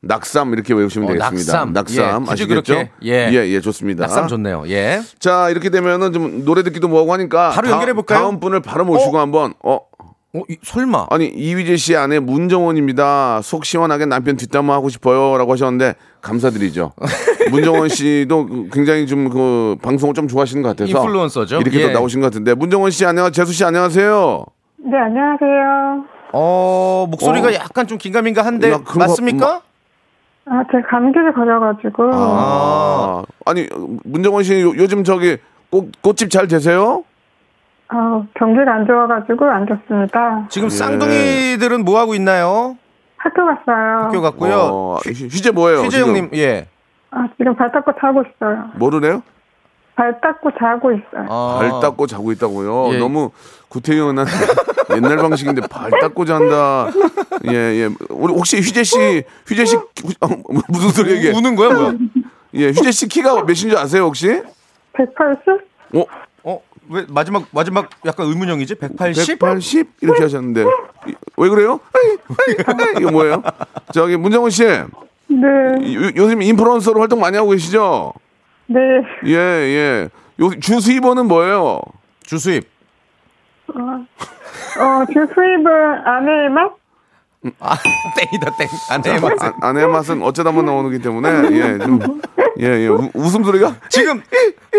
[0.00, 1.52] 낙삼 이렇게 외우시면 어, 되겠습니다.
[1.52, 1.72] 낙삼.
[1.72, 2.62] 낙삼 예, 아시겠죠?
[2.74, 2.90] 그렇게.
[3.04, 3.28] 예.
[3.32, 4.06] 예, 예, 좋습니다.
[4.06, 4.64] 낙삼 좋네요.
[4.68, 5.02] 예.
[5.18, 8.20] 자, 이렇게 되면은 좀 노래 듣기도 뭐하고 하니까 바로 다음- 연결해 볼까요?
[8.20, 9.20] 다음 분을 바로 모시고 어?
[9.20, 9.80] 한번 어
[10.36, 11.06] 어, 이- 설마.
[11.10, 13.40] 아니 이휘재 씨 아내 문정원입니다.
[13.42, 16.92] 속 시원하게 남편 뒷담화 하고 싶어요라고 하셨는데 감사드리죠.
[17.50, 21.56] 문정원 씨도 굉장히 좀 그 방송을 좀 좋아하시는 것 같아서 인플루언서죠.
[21.56, 21.92] 이렇게 또 예.
[21.92, 24.44] 나오신 것 같은데 문정원 씨 안녕, 재수 씨 안녕하세요.
[24.78, 26.04] 네, 안녕하세요.
[26.32, 27.54] 어, 목소리가 어.
[27.54, 29.62] 약간 좀 긴가민가한데 야, 맞습니까?
[30.48, 32.10] 아, 제 감기를 걸려가지고.
[32.14, 33.66] 아, 아니
[34.04, 35.38] 문정원 씨 요, 요즘 저기
[35.70, 37.02] 꽃 꽃집 잘 되세요?
[37.88, 40.46] 아, 경기가 안 좋아가지고 안 좋습니다.
[40.50, 40.70] 지금 예.
[40.70, 42.76] 쌍둥이들은 뭐 하고 있나요?
[43.16, 44.04] 학교 갔어요.
[44.06, 44.54] 학교 갔고요.
[44.58, 45.78] 어, 휴- 휴재 뭐예요?
[45.82, 46.08] 휘재 지금?
[46.08, 46.66] 형님, 예.
[47.10, 48.70] 아, 지금 발 닦고 자고 있어요.
[48.76, 49.22] 뭐르래요?
[49.94, 51.26] 발 닦고 자고 있어요.
[51.28, 51.56] 아.
[51.58, 52.94] 발 닦고 자고 있다고요.
[52.94, 52.98] 예.
[52.98, 53.30] 너무
[53.68, 54.26] 구태연한
[54.94, 56.88] 옛날 방식인데 발 닦고 잔다.
[57.48, 57.88] 예, 예.
[58.10, 59.84] 우리 혹시 휴재 씨, 휴재 씨 후-
[60.20, 60.28] 어,
[60.68, 61.30] 무슨 소리 이게?
[61.30, 61.92] 우는 거야, 뭐야?
[62.54, 64.42] 예, 휴재 씨 키가 몇인 줄 아세요, 혹시?
[64.92, 65.48] 180?
[65.94, 66.04] 어, 어?
[66.90, 68.76] 왜 마지막 마지막 약간 의문형이지?
[68.76, 69.38] 180?
[69.38, 70.64] 180 이렇게 하셨는데
[71.08, 71.80] 이- 왜 그래요?
[73.00, 73.42] 이거 뭐예요?
[73.92, 75.46] 저기 문정훈 씨, 네,
[75.94, 78.12] 요, 요즘 인플루언서로 활동 많이 하고 계시죠?
[78.66, 78.80] 네.
[79.26, 80.08] 예, 예.
[80.40, 81.80] 요 주수입원은 뭐예요?
[82.24, 82.68] 주수입.
[83.68, 85.66] 어, 주 수입은
[86.04, 86.72] 아내의 맛?
[87.60, 87.76] 아,
[88.16, 88.68] 땡이다, 땡.
[88.90, 92.00] 안 돼, 맞 아, 아내의 맛은 어쩌다 한번 나오기 때문에 예, 좀,
[92.60, 92.88] 예, 예.
[92.88, 94.20] 우- 웃음소리가 지금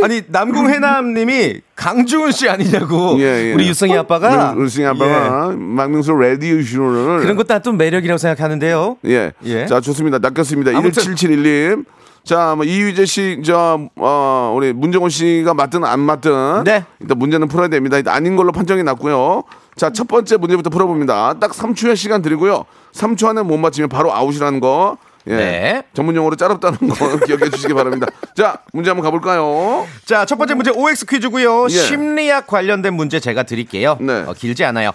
[0.04, 3.54] 아니 남궁 해남님이 강주은 씨 아니냐고 예, 예.
[3.54, 7.24] 우리 유성이 아빠가 울승이 아빠가 막명수 라디오 쇼를 예.
[7.24, 8.98] 그런 것도 또 매력이라고 생각하는데요.
[9.06, 9.32] 예.
[9.46, 9.66] 예.
[9.66, 10.18] 자, 좋습니다.
[10.20, 10.72] 낚였습니다.
[10.78, 11.86] 아무튼- 1771님.
[12.24, 16.66] 자, 뭐 이휘재 씨, 저, 어, 우리 문정원 씨가 맞든 안 맞든.
[16.66, 16.84] 네.
[17.00, 17.96] 일단 문제는 풀어야 됩니다.
[17.96, 19.44] 일단 아닌 걸로 판정이 났고요.
[19.78, 21.36] 자, 첫 번째 문제부터 풀어봅니다.
[21.40, 22.66] 딱 3초의 시간 드리고요.
[22.94, 24.98] 3초 안에 못 맞히면 바로 아웃이라는 거.
[25.28, 25.36] 예.
[25.36, 25.84] 네.
[25.94, 28.08] 전문 용어로 짜롭다는 거 기억해 주시기 바랍니다.
[28.36, 29.86] 자, 문제 한번 가볼까요?
[30.06, 31.66] 자, 첫 번째 문제 OX 퀴즈고요.
[31.66, 31.70] 예.
[31.70, 33.98] 심리학 관련된 문제 제가 드릴게요.
[34.00, 34.24] 네.
[34.26, 34.92] 어, 길지 않아요.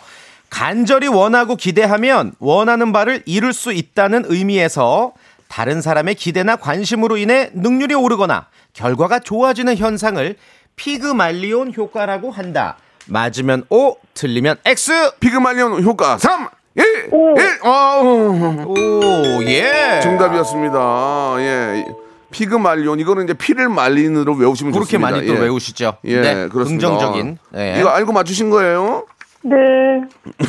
[0.50, 5.12] 간절히 원하고 기대하면 원하는 바를 이룰 수 있다는 의미에서
[5.48, 10.36] 다른 사람의 기대나 관심으로 인해 능률이 오르거나 결과가 좋아지는 현상을
[10.76, 12.76] 피그말리온 효과라고 한다.
[13.06, 15.12] 맞으면 O, 틀리면 X.
[15.20, 17.10] 피그말리온 효과 3, 1, 1.
[17.64, 18.00] 어,
[18.66, 20.00] 오, 예.
[20.02, 21.34] 정답이었습니다.
[21.38, 21.84] 예.
[22.30, 25.10] 피그말리온 이거는 이제 피를 말린으로 외우시면 그렇게 좋습니다.
[25.10, 25.38] 많이 또 예.
[25.38, 25.98] 외우시죠.
[26.04, 26.88] 예, 네, 그렇습니다.
[26.88, 27.38] 긍정적인.
[27.56, 27.76] 예.
[27.78, 29.04] 이거 알고 맞추신 거예요?
[29.42, 29.56] 네.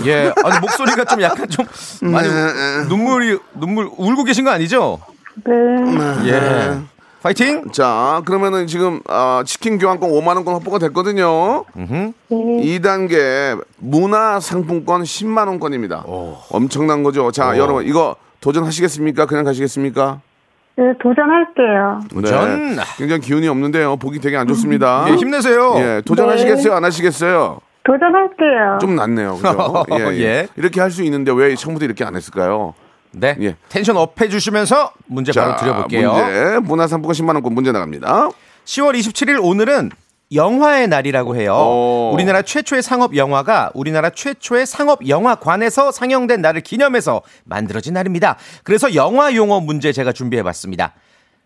[0.06, 0.34] 예.
[0.44, 1.66] 아니 목소리가 좀 약간 좀
[2.04, 5.00] 많이 네, 눈물이 눈물 울고 계신 거 아니죠?
[5.44, 5.54] 네.
[6.30, 6.80] 예.
[7.24, 7.72] 파이팅!
[7.72, 11.64] 자, 그러면은 지금 아, 치킨 교환권 5만 원권 확보가 됐거든요.
[11.74, 12.14] 네.
[12.30, 16.04] 2단계 문화 상품권 10만 원권입니다.
[16.52, 17.32] 엄청난 거죠.
[17.32, 19.26] 자, 여러분 이거 도전하시겠습니까?
[19.26, 20.20] 그냥 가시겠습니까?
[20.76, 22.02] 네, 도전할게요.
[22.10, 22.76] 도전.
[22.76, 22.82] 네.
[22.98, 23.96] 굉장히 기운이 없는데요.
[23.96, 25.06] 보기 되게 안 좋습니다.
[25.08, 25.76] 예, 힘내세요.
[25.78, 26.74] 예, 도전하시겠어요?
[26.74, 27.60] 안 하시겠어요?
[27.86, 28.80] 도전할게요.
[28.82, 29.36] 좀 낫네요.
[29.38, 29.86] 그죠?
[29.98, 30.22] 예, 예.
[30.24, 30.48] 예.
[30.58, 32.74] 이렇게 할 수 있는데 왜 처음부터 이렇게 안 했을까요?
[33.14, 33.36] 네.
[33.42, 33.56] 예.
[33.70, 36.14] 텐션 up 해주시면서 문제 바로 드려볼게요.
[36.14, 38.30] 문제 문화상품권 10만 원권 문제 나갑니다.
[38.66, 39.92] 10월 27일 오늘은
[40.34, 41.54] 영화의 날이라고 해요.
[41.54, 42.12] 오.
[42.14, 48.38] 우리나라 최초의 상업 영화가 우리나라 최초의 상업 영화관에서 상영된 날을 기념해서 만들어진 날입니다.
[48.64, 50.94] 그래서 영화 용어 문제 제가 준비해 봤습니다.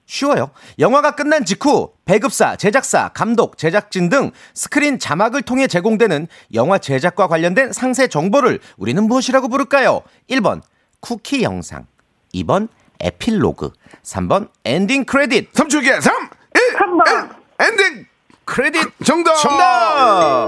[0.05, 0.51] 쉬워요.
[0.79, 7.73] 영화가 끝난 직후 배급사, 제작사, 감독, 제작진 등 스크린 자막을 통해 제공되는 영화 제작과 관련된
[7.73, 10.01] 상세 정보를 우리는 무엇이라고 부를까요?
[10.29, 10.61] 1번
[10.99, 11.85] 쿠키 영상,
[12.33, 12.67] 2번
[12.99, 13.71] 에필로그,
[14.03, 15.53] 3번 엔딩 크레딧.
[15.53, 16.13] 3초기에 3,
[16.55, 17.29] 1, 3번.
[17.59, 18.05] 엔딩
[18.45, 19.35] 크레딧 정답.
[19.35, 20.47] 정답.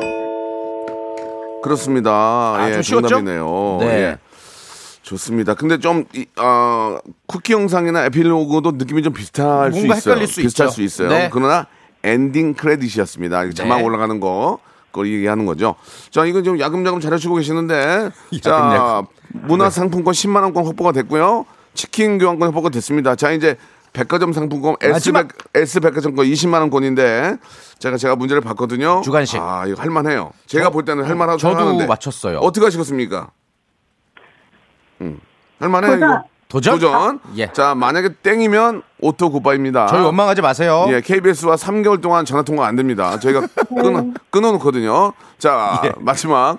[1.62, 2.12] 그렇습니다.
[2.12, 2.82] 아, 예?
[2.82, 3.78] 정답이네요.
[3.82, 3.86] 네.
[3.88, 4.18] 예.
[5.02, 5.56] 좋습니다.
[5.56, 9.94] 근데 좀, 이, 어, 쿠키 영상이나 에필로그도 느낌이 좀 비슷할 수 있어요.
[9.94, 10.76] 헷갈릴 수 비슷할 있죠.
[10.76, 11.10] 수 있어요.
[11.10, 11.30] 네.
[11.32, 11.68] 그러나
[12.04, 13.44] 엔딩 크레딧이었습니다.
[13.46, 13.84] 이게 자막 네.
[13.84, 14.60] 올라가는 거.
[14.92, 15.76] 그걸 얘기하는 거죠.
[16.12, 18.10] 자, 이건 좀 야금야금 잘해주고 계시는데.
[18.42, 19.04] 자.
[19.32, 21.46] 문화상품권 10만원권 확보가 됐고요.
[21.74, 23.16] 치킨 교환권 확보가 됐습니다.
[23.16, 23.56] 자, 이제
[23.94, 25.28] 백화점 상품권 마지막.
[25.56, 27.38] S백, S백화점권 20만 원권인데.
[27.80, 29.02] 제가, 제가 문제를 봤거든요.
[29.04, 29.40] 주관식.
[29.40, 30.32] 아, 이거 할만해요.
[30.48, 31.86] 제가 볼 때는 할만하다고 저도 생각하는데.
[31.88, 32.40] 맞췄어요.
[32.40, 33.32] 어떻게 하시겠습니까?
[35.02, 35.20] 음.
[35.60, 36.80] 할만해 요, 도전.
[36.80, 37.20] 도전?
[37.38, 37.52] 예.
[37.54, 39.86] 자, 만약에 땡이면 auto goodbye입니다.
[39.86, 40.88] 저희 원망하지 마세요.
[40.90, 43.20] 예, KBS와 3개월 동안 전화 통화 안 됩니다.
[43.20, 45.14] 저희가 끊어 끊어 놓거든요.
[45.38, 45.92] 자, 예.
[46.00, 46.58] 마지막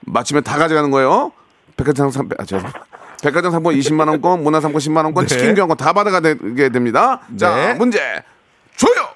[0.00, 1.32] 마침에 다 가져가는 거예요.
[1.78, 2.70] 백화점 상 아, 죄송.
[3.22, 5.28] 백화점 상품 20만 원권, 문화 상품 10만 원권, 네.
[5.34, 7.20] 치킨 교환권 다 받아가게 됩니다.
[7.38, 7.74] 자, 네.
[7.74, 8.22] 문제
[8.76, 9.08] 줘요.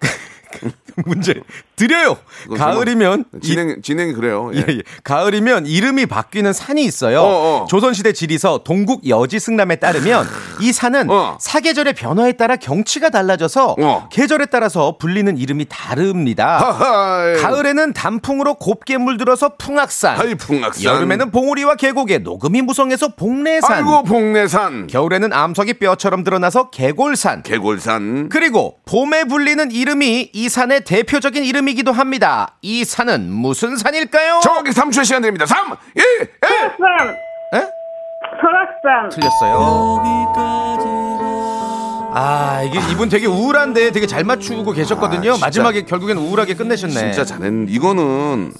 [1.06, 1.40] 문제
[1.76, 2.16] 드려요.
[2.56, 4.50] 가을이면 이- 진행 진행이 그래요.
[4.54, 4.58] 예.
[4.58, 4.82] 예, 예.
[5.04, 7.20] 가을이면 이름이 바뀌는 산이 있어요.
[7.22, 7.66] 어, 어.
[7.68, 10.26] 조선시대 지리서 동국여지승람에 따르면
[10.60, 11.38] 이 산은 어.
[11.40, 14.08] 사계절의 변화에 따라 경치가 달라져서 어.
[14.12, 16.58] 계절에 따라서 불리는 이름이 다릅니다.
[16.58, 17.34] 하하.
[17.40, 20.18] 가을에는 단풍으로 곱게 물들어서 풍악산.
[20.18, 20.84] 아이 풍악산.
[20.84, 23.72] 여름에는 봉우리와 계곡에 녹음이 무성해서 봉래산.
[23.72, 27.42] 아이고 봉래산, 겨울에는 암석이 뼈처럼 드러나서 개골산.
[27.42, 28.28] 개골산.
[28.28, 32.54] 그리고 봄에 불리는 이름이 이 산의 대표적인 이름 이기도 합니다.
[32.62, 34.40] 이 산은 무슨 산일까요?
[34.42, 35.46] 정확히 3초의 시간 드립니다.
[35.46, 36.30] 3, 2, 1.
[36.78, 37.08] 설악산.
[37.54, 37.70] 에?
[38.40, 39.08] 설악산.
[39.10, 40.02] 틀렸어요.
[42.14, 45.30] 아, 이게 이분 되게 우울한데 되게 잘 맞추고 계셨거든요.
[45.30, 45.46] 아, 진짜.
[45.46, 46.94] 마지막에 결국엔 우울하게 끝내셨네.
[46.94, 48.52] 진짜 잘했는데 이거는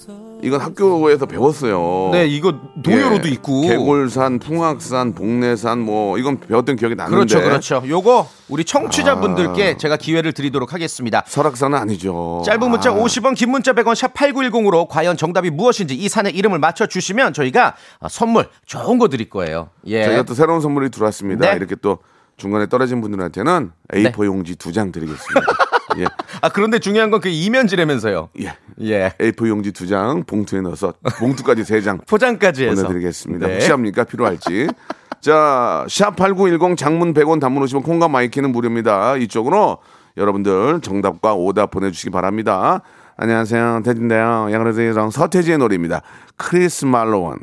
[0.42, 2.10] 이건 학교에서 배웠어요.
[2.12, 2.52] 네, 이거
[2.82, 3.32] 동요로도 예.
[3.32, 3.62] 있고.
[3.62, 7.14] 개골산, 풍악산, 복내산 뭐 이건 배웠던 기억이 나는데.
[7.16, 7.82] 그렇죠, 그렇죠.
[7.86, 8.64] 요거 우리 아.
[8.66, 11.22] 청취자분들께 제가 기회를 드리도록 하겠습니다.
[11.26, 12.42] 설악산은 아니죠.
[12.44, 16.58] 짧은 문자 아, 50원, 긴 문자 100원, 샵 8910으로 과연 정답이 무엇인지 이 산의 이름을
[16.58, 19.70] 맞춰주시면 저희가 어, 선물 좋은 거 드릴 거예요.
[19.86, 20.04] 예.
[20.04, 21.50] 저희가 또 새로운 선물이 들어왔습니다.
[21.50, 21.56] 네.
[21.56, 21.98] 이렇게 또
[22.36, 25.40] 중간에 떨어진 분들한테는 A4 용지 두 장 드리겠습니다.
[25.98, 26.04] 예,
[26.40, 28.30] 아, 그런데 중요한 건 그 이면지라면서요.
[28.40, 28.54] 예.
[28.80, 29.10] 예.
[29.18, 32.82] A4 용지 두 장 봉투에 넣어서 봉투까지 세 장 포장까지 해서.
[32.82, 33.46] 보내드리겠습니다.
[33.46, 33.52] 네.
[33.54, 34.04] 혹시 합니까?
[34.04, 34.68] 필요할지.
[35.20, 39.16] 자, 샵 8910 장문 100원 단문 오시면 콩과 마이K는 무료입니다.
[39.18, 39.78] 이쪽으로
[40.16, 42.82] 여러분들 정답과 오답 보내주시기 바랍니다.
[43.16, 43.82] 안녕하세요.
[43.84, 44.48] 태진데요.
[44.50, 46.02] 양그래서 서태지의 노래입니다.
[46.36, 47.38] 크리스말로윈.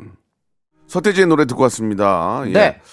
[0.88, 2.42] 서태지의 노래 듣고 왔습니다.
[2.48, 2.52] 예.
[2.52, 2.80] 네.
[2.82, 2.88] 그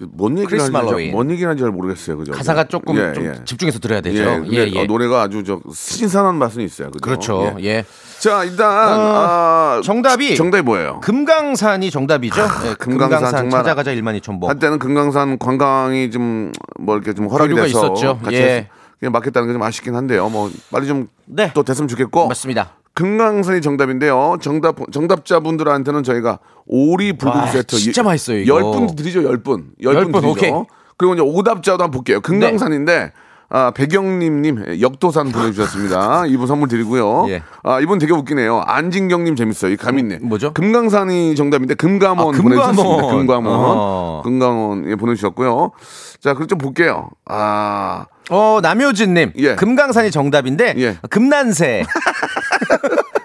[0.00, 1.10] 뭔 얘기를 크리스 하는지.
[1.10, 2.16] 뭔 얘기를 하는지 잘 모르겠어요.
[2.18, 2.32] 그죠?
[2.32, 3.34] 가사가 조금 예, 좀 예.
[3.44, 4.22] 집중해서 들어야 되죠.
[4.50, 4.80] 예, 예, 예.
[4.80, 6.90] 어, 노래가 아주 저 신선한 맛은 있어요.
[6.90, 7.00] 그죠?
[7.04, 7.56] 그렇죠.
[7.60, 7.84] 예.
[8.18, 8.66] 자, 일단
[8.98, 11.00] 어, 아, 정답이 정답이 뭐예요?
[11.00, 12.40] 금강산이 정답이죠.
[12.40, 14.48] 예, 금강산 금강산, 정말 찾아가자 일만이천보.
[14.48, 18.18] 한때는 금강산 관광이 좀 뭐 이렇게 좀 허락이 돼서 있었죠.
[18.18, 18.68] 같이 예.
[18.98, 20.28] 그냥 맡겠다는 게 좀 아쉽긴 한데요.
[20.28, 21.52] 뭐 빨리 좀또 네.
[21.64, 22.28] 됐으면 좋겠고.
[22.28, 22.72] 맞습니다.
[22.94, 24.36] 금강산이 정답인데요.
[24.40, 28.54] 정답 정답자분들한테는 저희가 오리 불고기 와, 세트 진짜 맛있어요, 이거.
[28.56, 29.22] 10분 드리죠.
[29.22, 29.42] 10분.
[29.42, 30.28] 10분, 열 분, 드리죠.
[30.30, 30.52] 오케이.
[30.96, 32.20] 그리고 이제 오답자도 한번 볼게요.
[32.20, 33.12] 금강산인데
[33.54, 36.24] 아, 백영림님 역도산 보내주셨습니다.
[36.28, 37.26] 이분 선물 드리고요.
[37.28, 37.42] 예.
[37.62, 38.62] 아, 이분 되게 웃기네요.
[38.66, 39.72] 안진경님 재밌어요.
[39.72, 40.20] 이 감있네.
[40.22, 40.54] 뭐죠?
[40.54, 42.74] 금강산이 정답인데 금감원 아, 금감원.
[42.74, 43.14] 보내주셨습니다.
[43.14, 43.54] 금감원.
[43.54, 44.22] 어.
[44.24, 45.72] 금강원 예, 보내주셨고요.
[46.20, 47.10] 자, 그럼 좀 볼게요.
[47.26, 49.32] 아, 어, 남효진님.
[49.36, 49.54] 예.
[49.56, 50.96] 금강산이 정답인데, 예.
[51.10, 51.84] 금난새.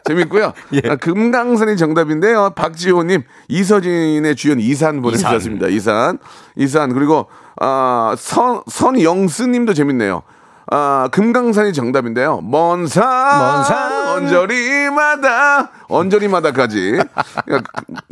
[0.07, 0.53] 재밌고요.
[0.73, 0.89] 예.
[0.89, 2.51] 아, 금강산이 정답인데요.
[2.55, 5.67] 박지호님, 이서진의 주연 이산 보내주셨습니다.
[5.67, 6.19] 이산.
[6.55, 6.93] 이산.
[6.93, 7.27] 그리고,
[7.59, 10.23] 아, 선, 선영스님도 재밌네요.
[10.69, 12.41] 아, 금강산이 정답인데요.
[12.41, 14.17] 먼 산, 먼 산.
[14.17, 16.97] 언저리마다, 언저리마다까지.
[16.97, 17.61] 야,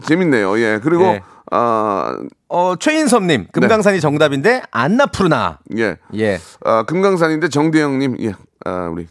[0.05, 0.57] 재밌네요.
[0.59, 0.79] 예.
[0.81, 1.21] 그리고, 예.
[1.51, 5.59] 아, 어, 최인섭님, 금강산이 정답인데, 안나푸르나.
[5.77, 5.97] 예.
[6.15, 6.39] 예.
[6.63, 8.33] 아, 금강산인데 정대영님, 예.
[8.65, 9.07] 아, 우리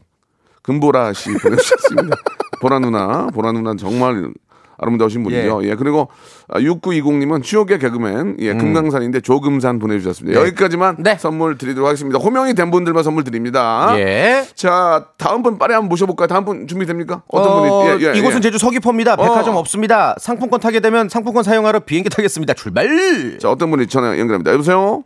[0.62, 2.16] 금보라 씨 보내주셨습니다.
[2.60, 4.32] 보라 누나, 보라 누나 정말
[4.78, 5.60] 아름다우신 분이죠.
[5.64, 5.74] 예.
[5.74, 6.08] 그리고
[6.48, 10.38] 아, 6920님은 추억의 개그맨, 예, 금강산인데 조금산 보내주셨습니다.
[10.38, 10.42] 음.
[10.42, 10.48] 네.
[10.48, 11.16] 여기까지만 네.
[11.16, 12.18] 선물 드리도록 하겠습니다.
[12.18, 13.94] 호명이 된 분들만 선물 드립니다.
[13.96, 14.44] 예.
[14.54, 16.26] 자, 다음 분 빨리 한번 모셔볼까요?
[16.26, 17.22] 다음 분 준비됩니까?
[17.28, 18.04] 어떤 어, 분이?
[18.04, 18.40] 예, 예, 이곳은 예.
[18.42, 19.16] 제주 서귀포입니다.
[19.16, 19.58] 백화점 어.
[19.60, 20.16] 없습니다.
[20.18, 22.54] 상품권 타게 되면 상품권 사용하러 비행기 타겠습니다.
[22.54, 23.38] 출발!
[23.38, 24.52] 자, 어떤 분이 전화 연결합니다.
[24.52, 25.04] 여보세요?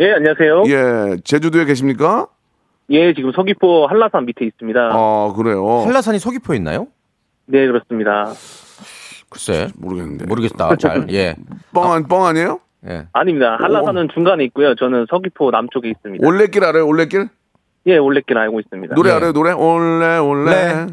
[0.00, 0.62] 예, 안녕하세요.
[0.66, 1.12] 예.
[1.12, 2.26] 예, 제주도에 계십니까?
[3.14, 4.90] 지금 서귀포 한라산 밑에 있습니다.
[4.92, 5.82] 아, 그래요.
[5.84, 6.88] 한라산이 서귀포에 있나요?
[7.46, 8.32] 네, 그렇습니다.
[9.30, 9.68] 글쎄.
[9.76, 10.26] 모르겠는데.
[10.26, 10.76] 모르겠다.
[10.76, 11.06] 잘.
[11.12, 11.34] 예.
[11.72, 12.60] 뻥, 뻥 아니에요?
[12.88, 13.06] 예.
[13.12, 13.56] 아닙니다.
[13.60, 14.74] 한라산은 중간에 있고요.
[14.74, 16.26] 저는 서귀포 남쪽에 있습니다.
[16.26, 16.86] 올레길 알아요?
[16.86, 17.28] 올레길?
[17.86, 18.94] 예, 올레길 알고 있습니다.
[18.94, 19.14] 노래 예.
[19.14, 19.32] 알아요?
[19.32, 19.52] 노래?
[19.52, 20.86] 올레, 올레.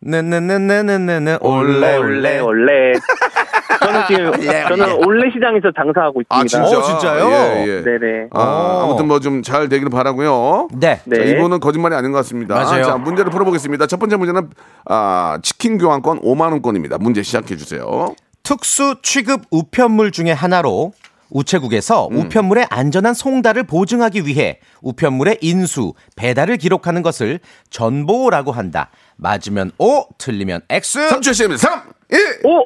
[0.00, 2.92] 네네네네네네 올레, 올레, 올레.
[3.78, 4.32] 저는 지금,
[4.68, 6.68] 저는 올레 시장에서 장사하고 아, 있습니다.
[6.68, 6.78] 진짜?
[6.78, 7.30] 어, 진짜요?
[7.30, 7.82] 예, 예.
[7.82, 8.28] 네네.
[8.32, 8.84] 아, 어.
[8.84, 10.68] 아무튼 뭐 좀 잘 되기를 바라고요.
[10.72, 11.00] 네.
[11.04, 11.16] 네.
[11.16, 12.54] 자, 이분은 거짓말이 아닌 것 같습니다.
[12.54, 12.84] 맞아요.
[12.84, 13.86] 자, 문제를 풀어보겠습니다.
[13.86, 14.50] 첫 번째 문제는
[14.86, 16.98] 아, 치킨 교환권 5만 원권입니다.
[16.98, 18.14] 문제 시작해 주세요.
[18.42, 20.92] 특수 취급 우편물 중에 하나로
[21.30, 22.16] 우체국에서 음.
[22.18, 27.38] 우편물의 안전한 송달을 보증하기 위해 우편물의 인수, 배달을 기록하는 것을
[27.70, 28.90] 전보라고 한다.
[29.16, 31.08] 맞으면 O, 틀리면 X.
[31.10, 31.58] 3초 시작입니다.
[31.70, 32.58] 3, 2, 1, 오!
[32.58, 32.64] 5!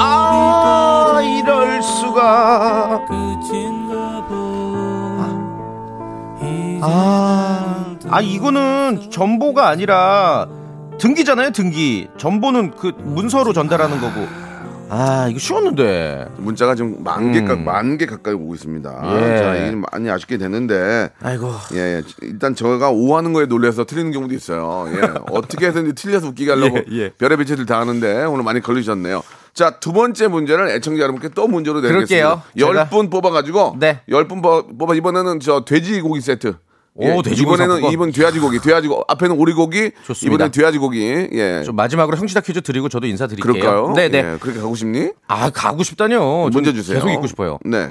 [0.00, 3.06] 아, 이럴 수가.
[6.82, 10.48] 아, 아 이거는 전보가 아니라
[10.98, 12.08] 등기잖아요, 등기.
[12.18, 14.49] 전보는 그 문서로 전달하는 거고.
[14.90, 16.26] 아, 이거 쉬웠는데.
[16.38, 17.64] 문자가 지금 만 개, 음.
[17.64, 18.90] 만개 가까이 오고 있습니다.
[19.04, 19.36] 예.
[19.38, 21.10] 자, 이게 많이 아쉽게 됐는데.
[21.22, 21.52] 아이고.
[21.74, 22.02] 예, 예.
[22.22, 24.86] 일단 저가 오하는 거에 놀래서 틀리는 경우도 있어요.
[24.92, 25.00] 예.
[25.30, 27.10] 어떻게 해서든지 틀려서 웃기게 하려고 예, 예.
[27.10, 29.22] 별의 빛을 다 하는데 오늘 많이 걸리셨네요.
[29.54, 32.00] 자, 두 번째 문제를 애청자 여러분께 또 문제로 그럴게요.
[32.28, 32.44] 내겠습니다.
[32.58, 34.00] 열 제가- 분 뽑아가지고 네.
[34.08, 36.54] 열분 뽑아 이번에는 저 돼지고기 세트.
[37.00, 37.92] 예, 오, 돼지고기 이번에는 상품권.
[37.92, 40.46] 이번 돼지고기, 돼지고 앞에는 오리고기, 좋습니다.
[40.46, 41.28] 이번엔 돼지고기.
[41.32, 41.62] 예.
[41.64, 43.52] 좀 마지막으로 형시다 퀴즈 드리고 저도 인사드릴게요.
[43.52, 43.92] 그럴까요?
[43.94, 44.18] 네, 네.
[44.18, 45.10] 예, 그렇게 가고 싶니?
[45.28, 46.18] 아, 가고 싶다뇨.
[46.18, 46.96] 좀 문제 주세요.
[46.96, 47.58] 계속 있고 싶어요.
[47.64, 47.90] 네.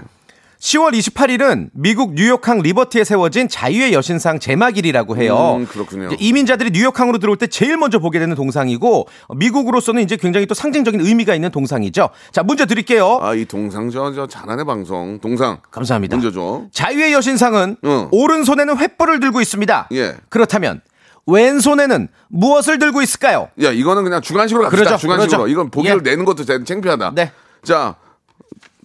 [0.59, 5.55] 10월 28일은 미국 뉴욕항 리버티에 세워진 자유의 여신상 제막일이라고 해요.
[5.57, 6.09] 음, 그렇군요.
[6.19, 10.99] 이민자들이 뉴욕항으로 들어올 때 제일 먼저 보게 되는 동상이고 어, 미국으로서는 이제 굉장히 또 상징적인
[10.99, 12.09] 의미가 있는 동상이죠.
[12.33, 13.19] 자, 문제 드릴게요.
[13.21, 15.19] 아, 이 동상 저, 저 잘하네 방송.
[15.21, 15.59] 동상.
[15.71, 16.17] 감사합니다.
[16.17, 16.63] 문제 줘.
[16.73, 18.07] 자유의 여신상은 응.
[18.11, 19.87] 오른손에는 횃불을 들고 있습니다.
[19.93, 20.15] 예.
[20.27, 20.81] 그렇다면
[21.25, 23.47] 왼손에는 무엇을 들고 있을까요?
[23.63, 24.83] 야, 이거는 그냥 주관식으로 갑시다.
[24.83, 25.37] 그러죠, 주관식으로.
[25.37, 25.47] 그러죠.
[25.51, 26.09] 이건 보기를 예.
[26.09, 27.13] 내는 것도 되- 창피하다.
[27.15, 27.31] 네.
[27.63, 27.95] 자,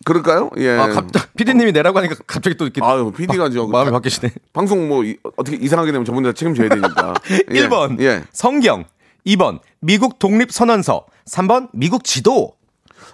[0.05, 0.51] 그럴까요?
[0.59, 0.71] 예.
[0.71, 4.33] 아, 갑, PD님이 내라고 하니까 갑자기 또 이렇게 아유, PD가 저 마음이 바뀌시네.
[4.53, 7.14] 방송 뭐 이- 어떻게 이상하게 되면 저분들 책임져야 되니까.
[7.51, 7.67] 예.
[7.69, 8.23] 1번 예.
[8.33, 8.85] 성경,
[9.27, 12.53] 2번 미국 독립 선언서, 3번 미국 지도.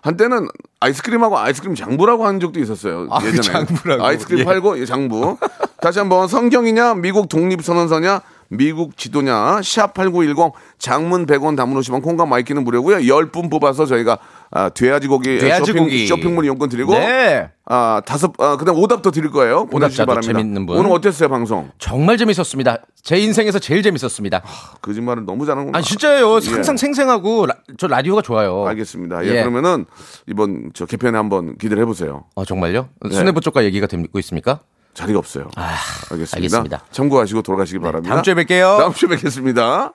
[0.02, 0.48] 한때는
[0.80, 3.06] 아이스크림하고 아이스크림 장부라고 하는 적도 있었어요.
[3.10, 3.40] 아, 예전에.
[3.42, 4.04] 장부라고.
[4.04, 4.44] 아이스크림 예.
[4.44, 5.36] 팔고 예, 장부.
[5.82, 12.64] 다시 한번 성경이냐, 미국 독립 선언서냐, 미국 지도냐, 샵8910 장문 100원 단문 오시면 콩과 마이K는
[12.64, 12.96] 무료고요.
[12.96, 14.18] 10분 뽑아서 저희가
[14.52, 16.06] 아, 돼지고기, 돼지고기.
[16.06, 17.50] 쇼핑, 쇼핑 몰 이용권 드리고 네.
[17.66, 19.66] 아, 다섯 아, 그다음 오답도 드릴 거예요.
[19.66, 20.32] 보내주시기 바랍니다.
[20.32, 20.76] 재밌는 분.
[20.76, 21.70] 오늘 어땠어요, 방송?
[21.78, 22.78] 정말 재밌었습니다.
[23.02, 24.42] 제 인생에서 제일 재밌었습니다.
[24.82, 25.78] 거짓말을 너무 잘하는구나.
[25.78, 26.40] 아 진짜예요.
[26.42, 26.50] 예.
[26.50, 28.66] 항상 생생하고 라- 저 라디오가 좋아요.
[28.66, 29.24] 알겠습니다.
[29.24, 29.40] 예, 예.
[29.42, 29.86] 그러면은
[30.26, 32.24] 이번 저 개편에 한번 기대를 해 보세요.
[32.34, 32.88] 어, 정말요?
[33.08, 34.60] 수뇌부 쪽과 얘기가 되고 있습니까?
[34.94, 35.48] 자리가 없어요.
[36.10, 36.36] 알겠습니다.
[36.36, 36.84] 알겠습니다.
[36.90, 38.12] 참고하시고 돌아가시기 바랍니다.
[38.16, 38.78] 다음 주에 뵐게요.
[38.78, 39.94] 다음 주에 뵙겠습니다.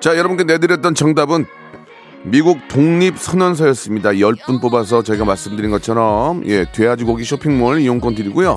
[0.00, 1.46] 자, 여러분께 내드렸던 정답은
[2.24, 4.10] 미국 독립선언서였습니다.
[4.10, 8.56] 10분 뽑아서 저희가 말씀드린 것처럼, 예, 돼지고기 쇼핑몰 이용권 드리고요.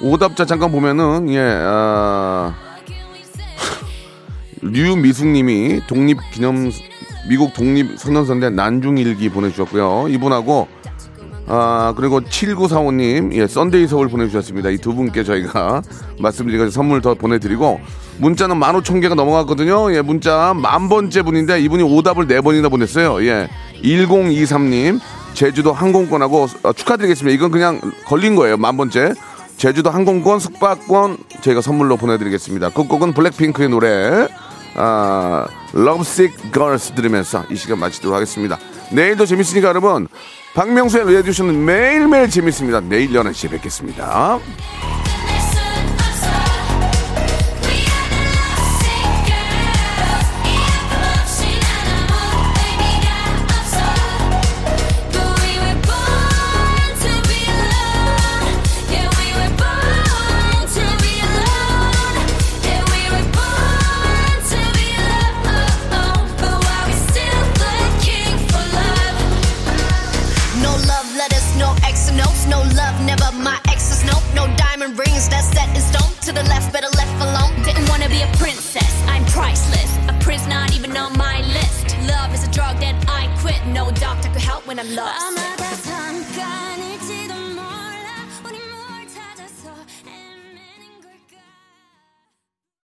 [0.00, 2.54] 오답자 잠깐 보면은, 예, 아,
[4.62, 6.70] 류미숙님이 독립기념,
[7.28, 10.06] 미국 독립선언서인데 난중일기 보내주셨고요.
[10.08, 10.68] 이분하고,
[11.46, 14.68] 아, 그리고 7945님, 예, 썬데이 서울 보내주셨습니다.
[14.70, 15.82] 이 두 분께 저희가
[16.20, 17.80] 말씀드리고 선물 더 보내드리고,
[18.18, 19.94] 문자는 15,000개가 넘어갔거든요.
[19.94, 23.24] 예, 문자 만 번째 분인데 이분이 오답을 네 번이나 보냈어요.
[23.24, 23.48] 예,
[23.82, 25.00] 1023님,
[25.34, 27.34] 제주도 항공권하고 어, 축하드리겠습니다.
[27.34, 28.56] 이건 그냥 걸린 거예요.
[28.56, 29.14] 만 번째.
[29.56, 32.70] 제주도 항공권, 숙박권 저희가 선물로 보내드리겠습니다.
[32.70, 34.28] 끝곡은 블랙핑크의 노래,
[34.76, 38.56] 아, Lovesick Girls 들으면서 이 시간 마치도록 하겠습니다.
[38.92, 40.06] 내일도 재밌으니까 여러분,
[40.54, 42.80] 박명수의 레디오쇼는 매일매일 재밌습니다.
[42.80, 44.38] 내일 11시에 뵙겠습니다.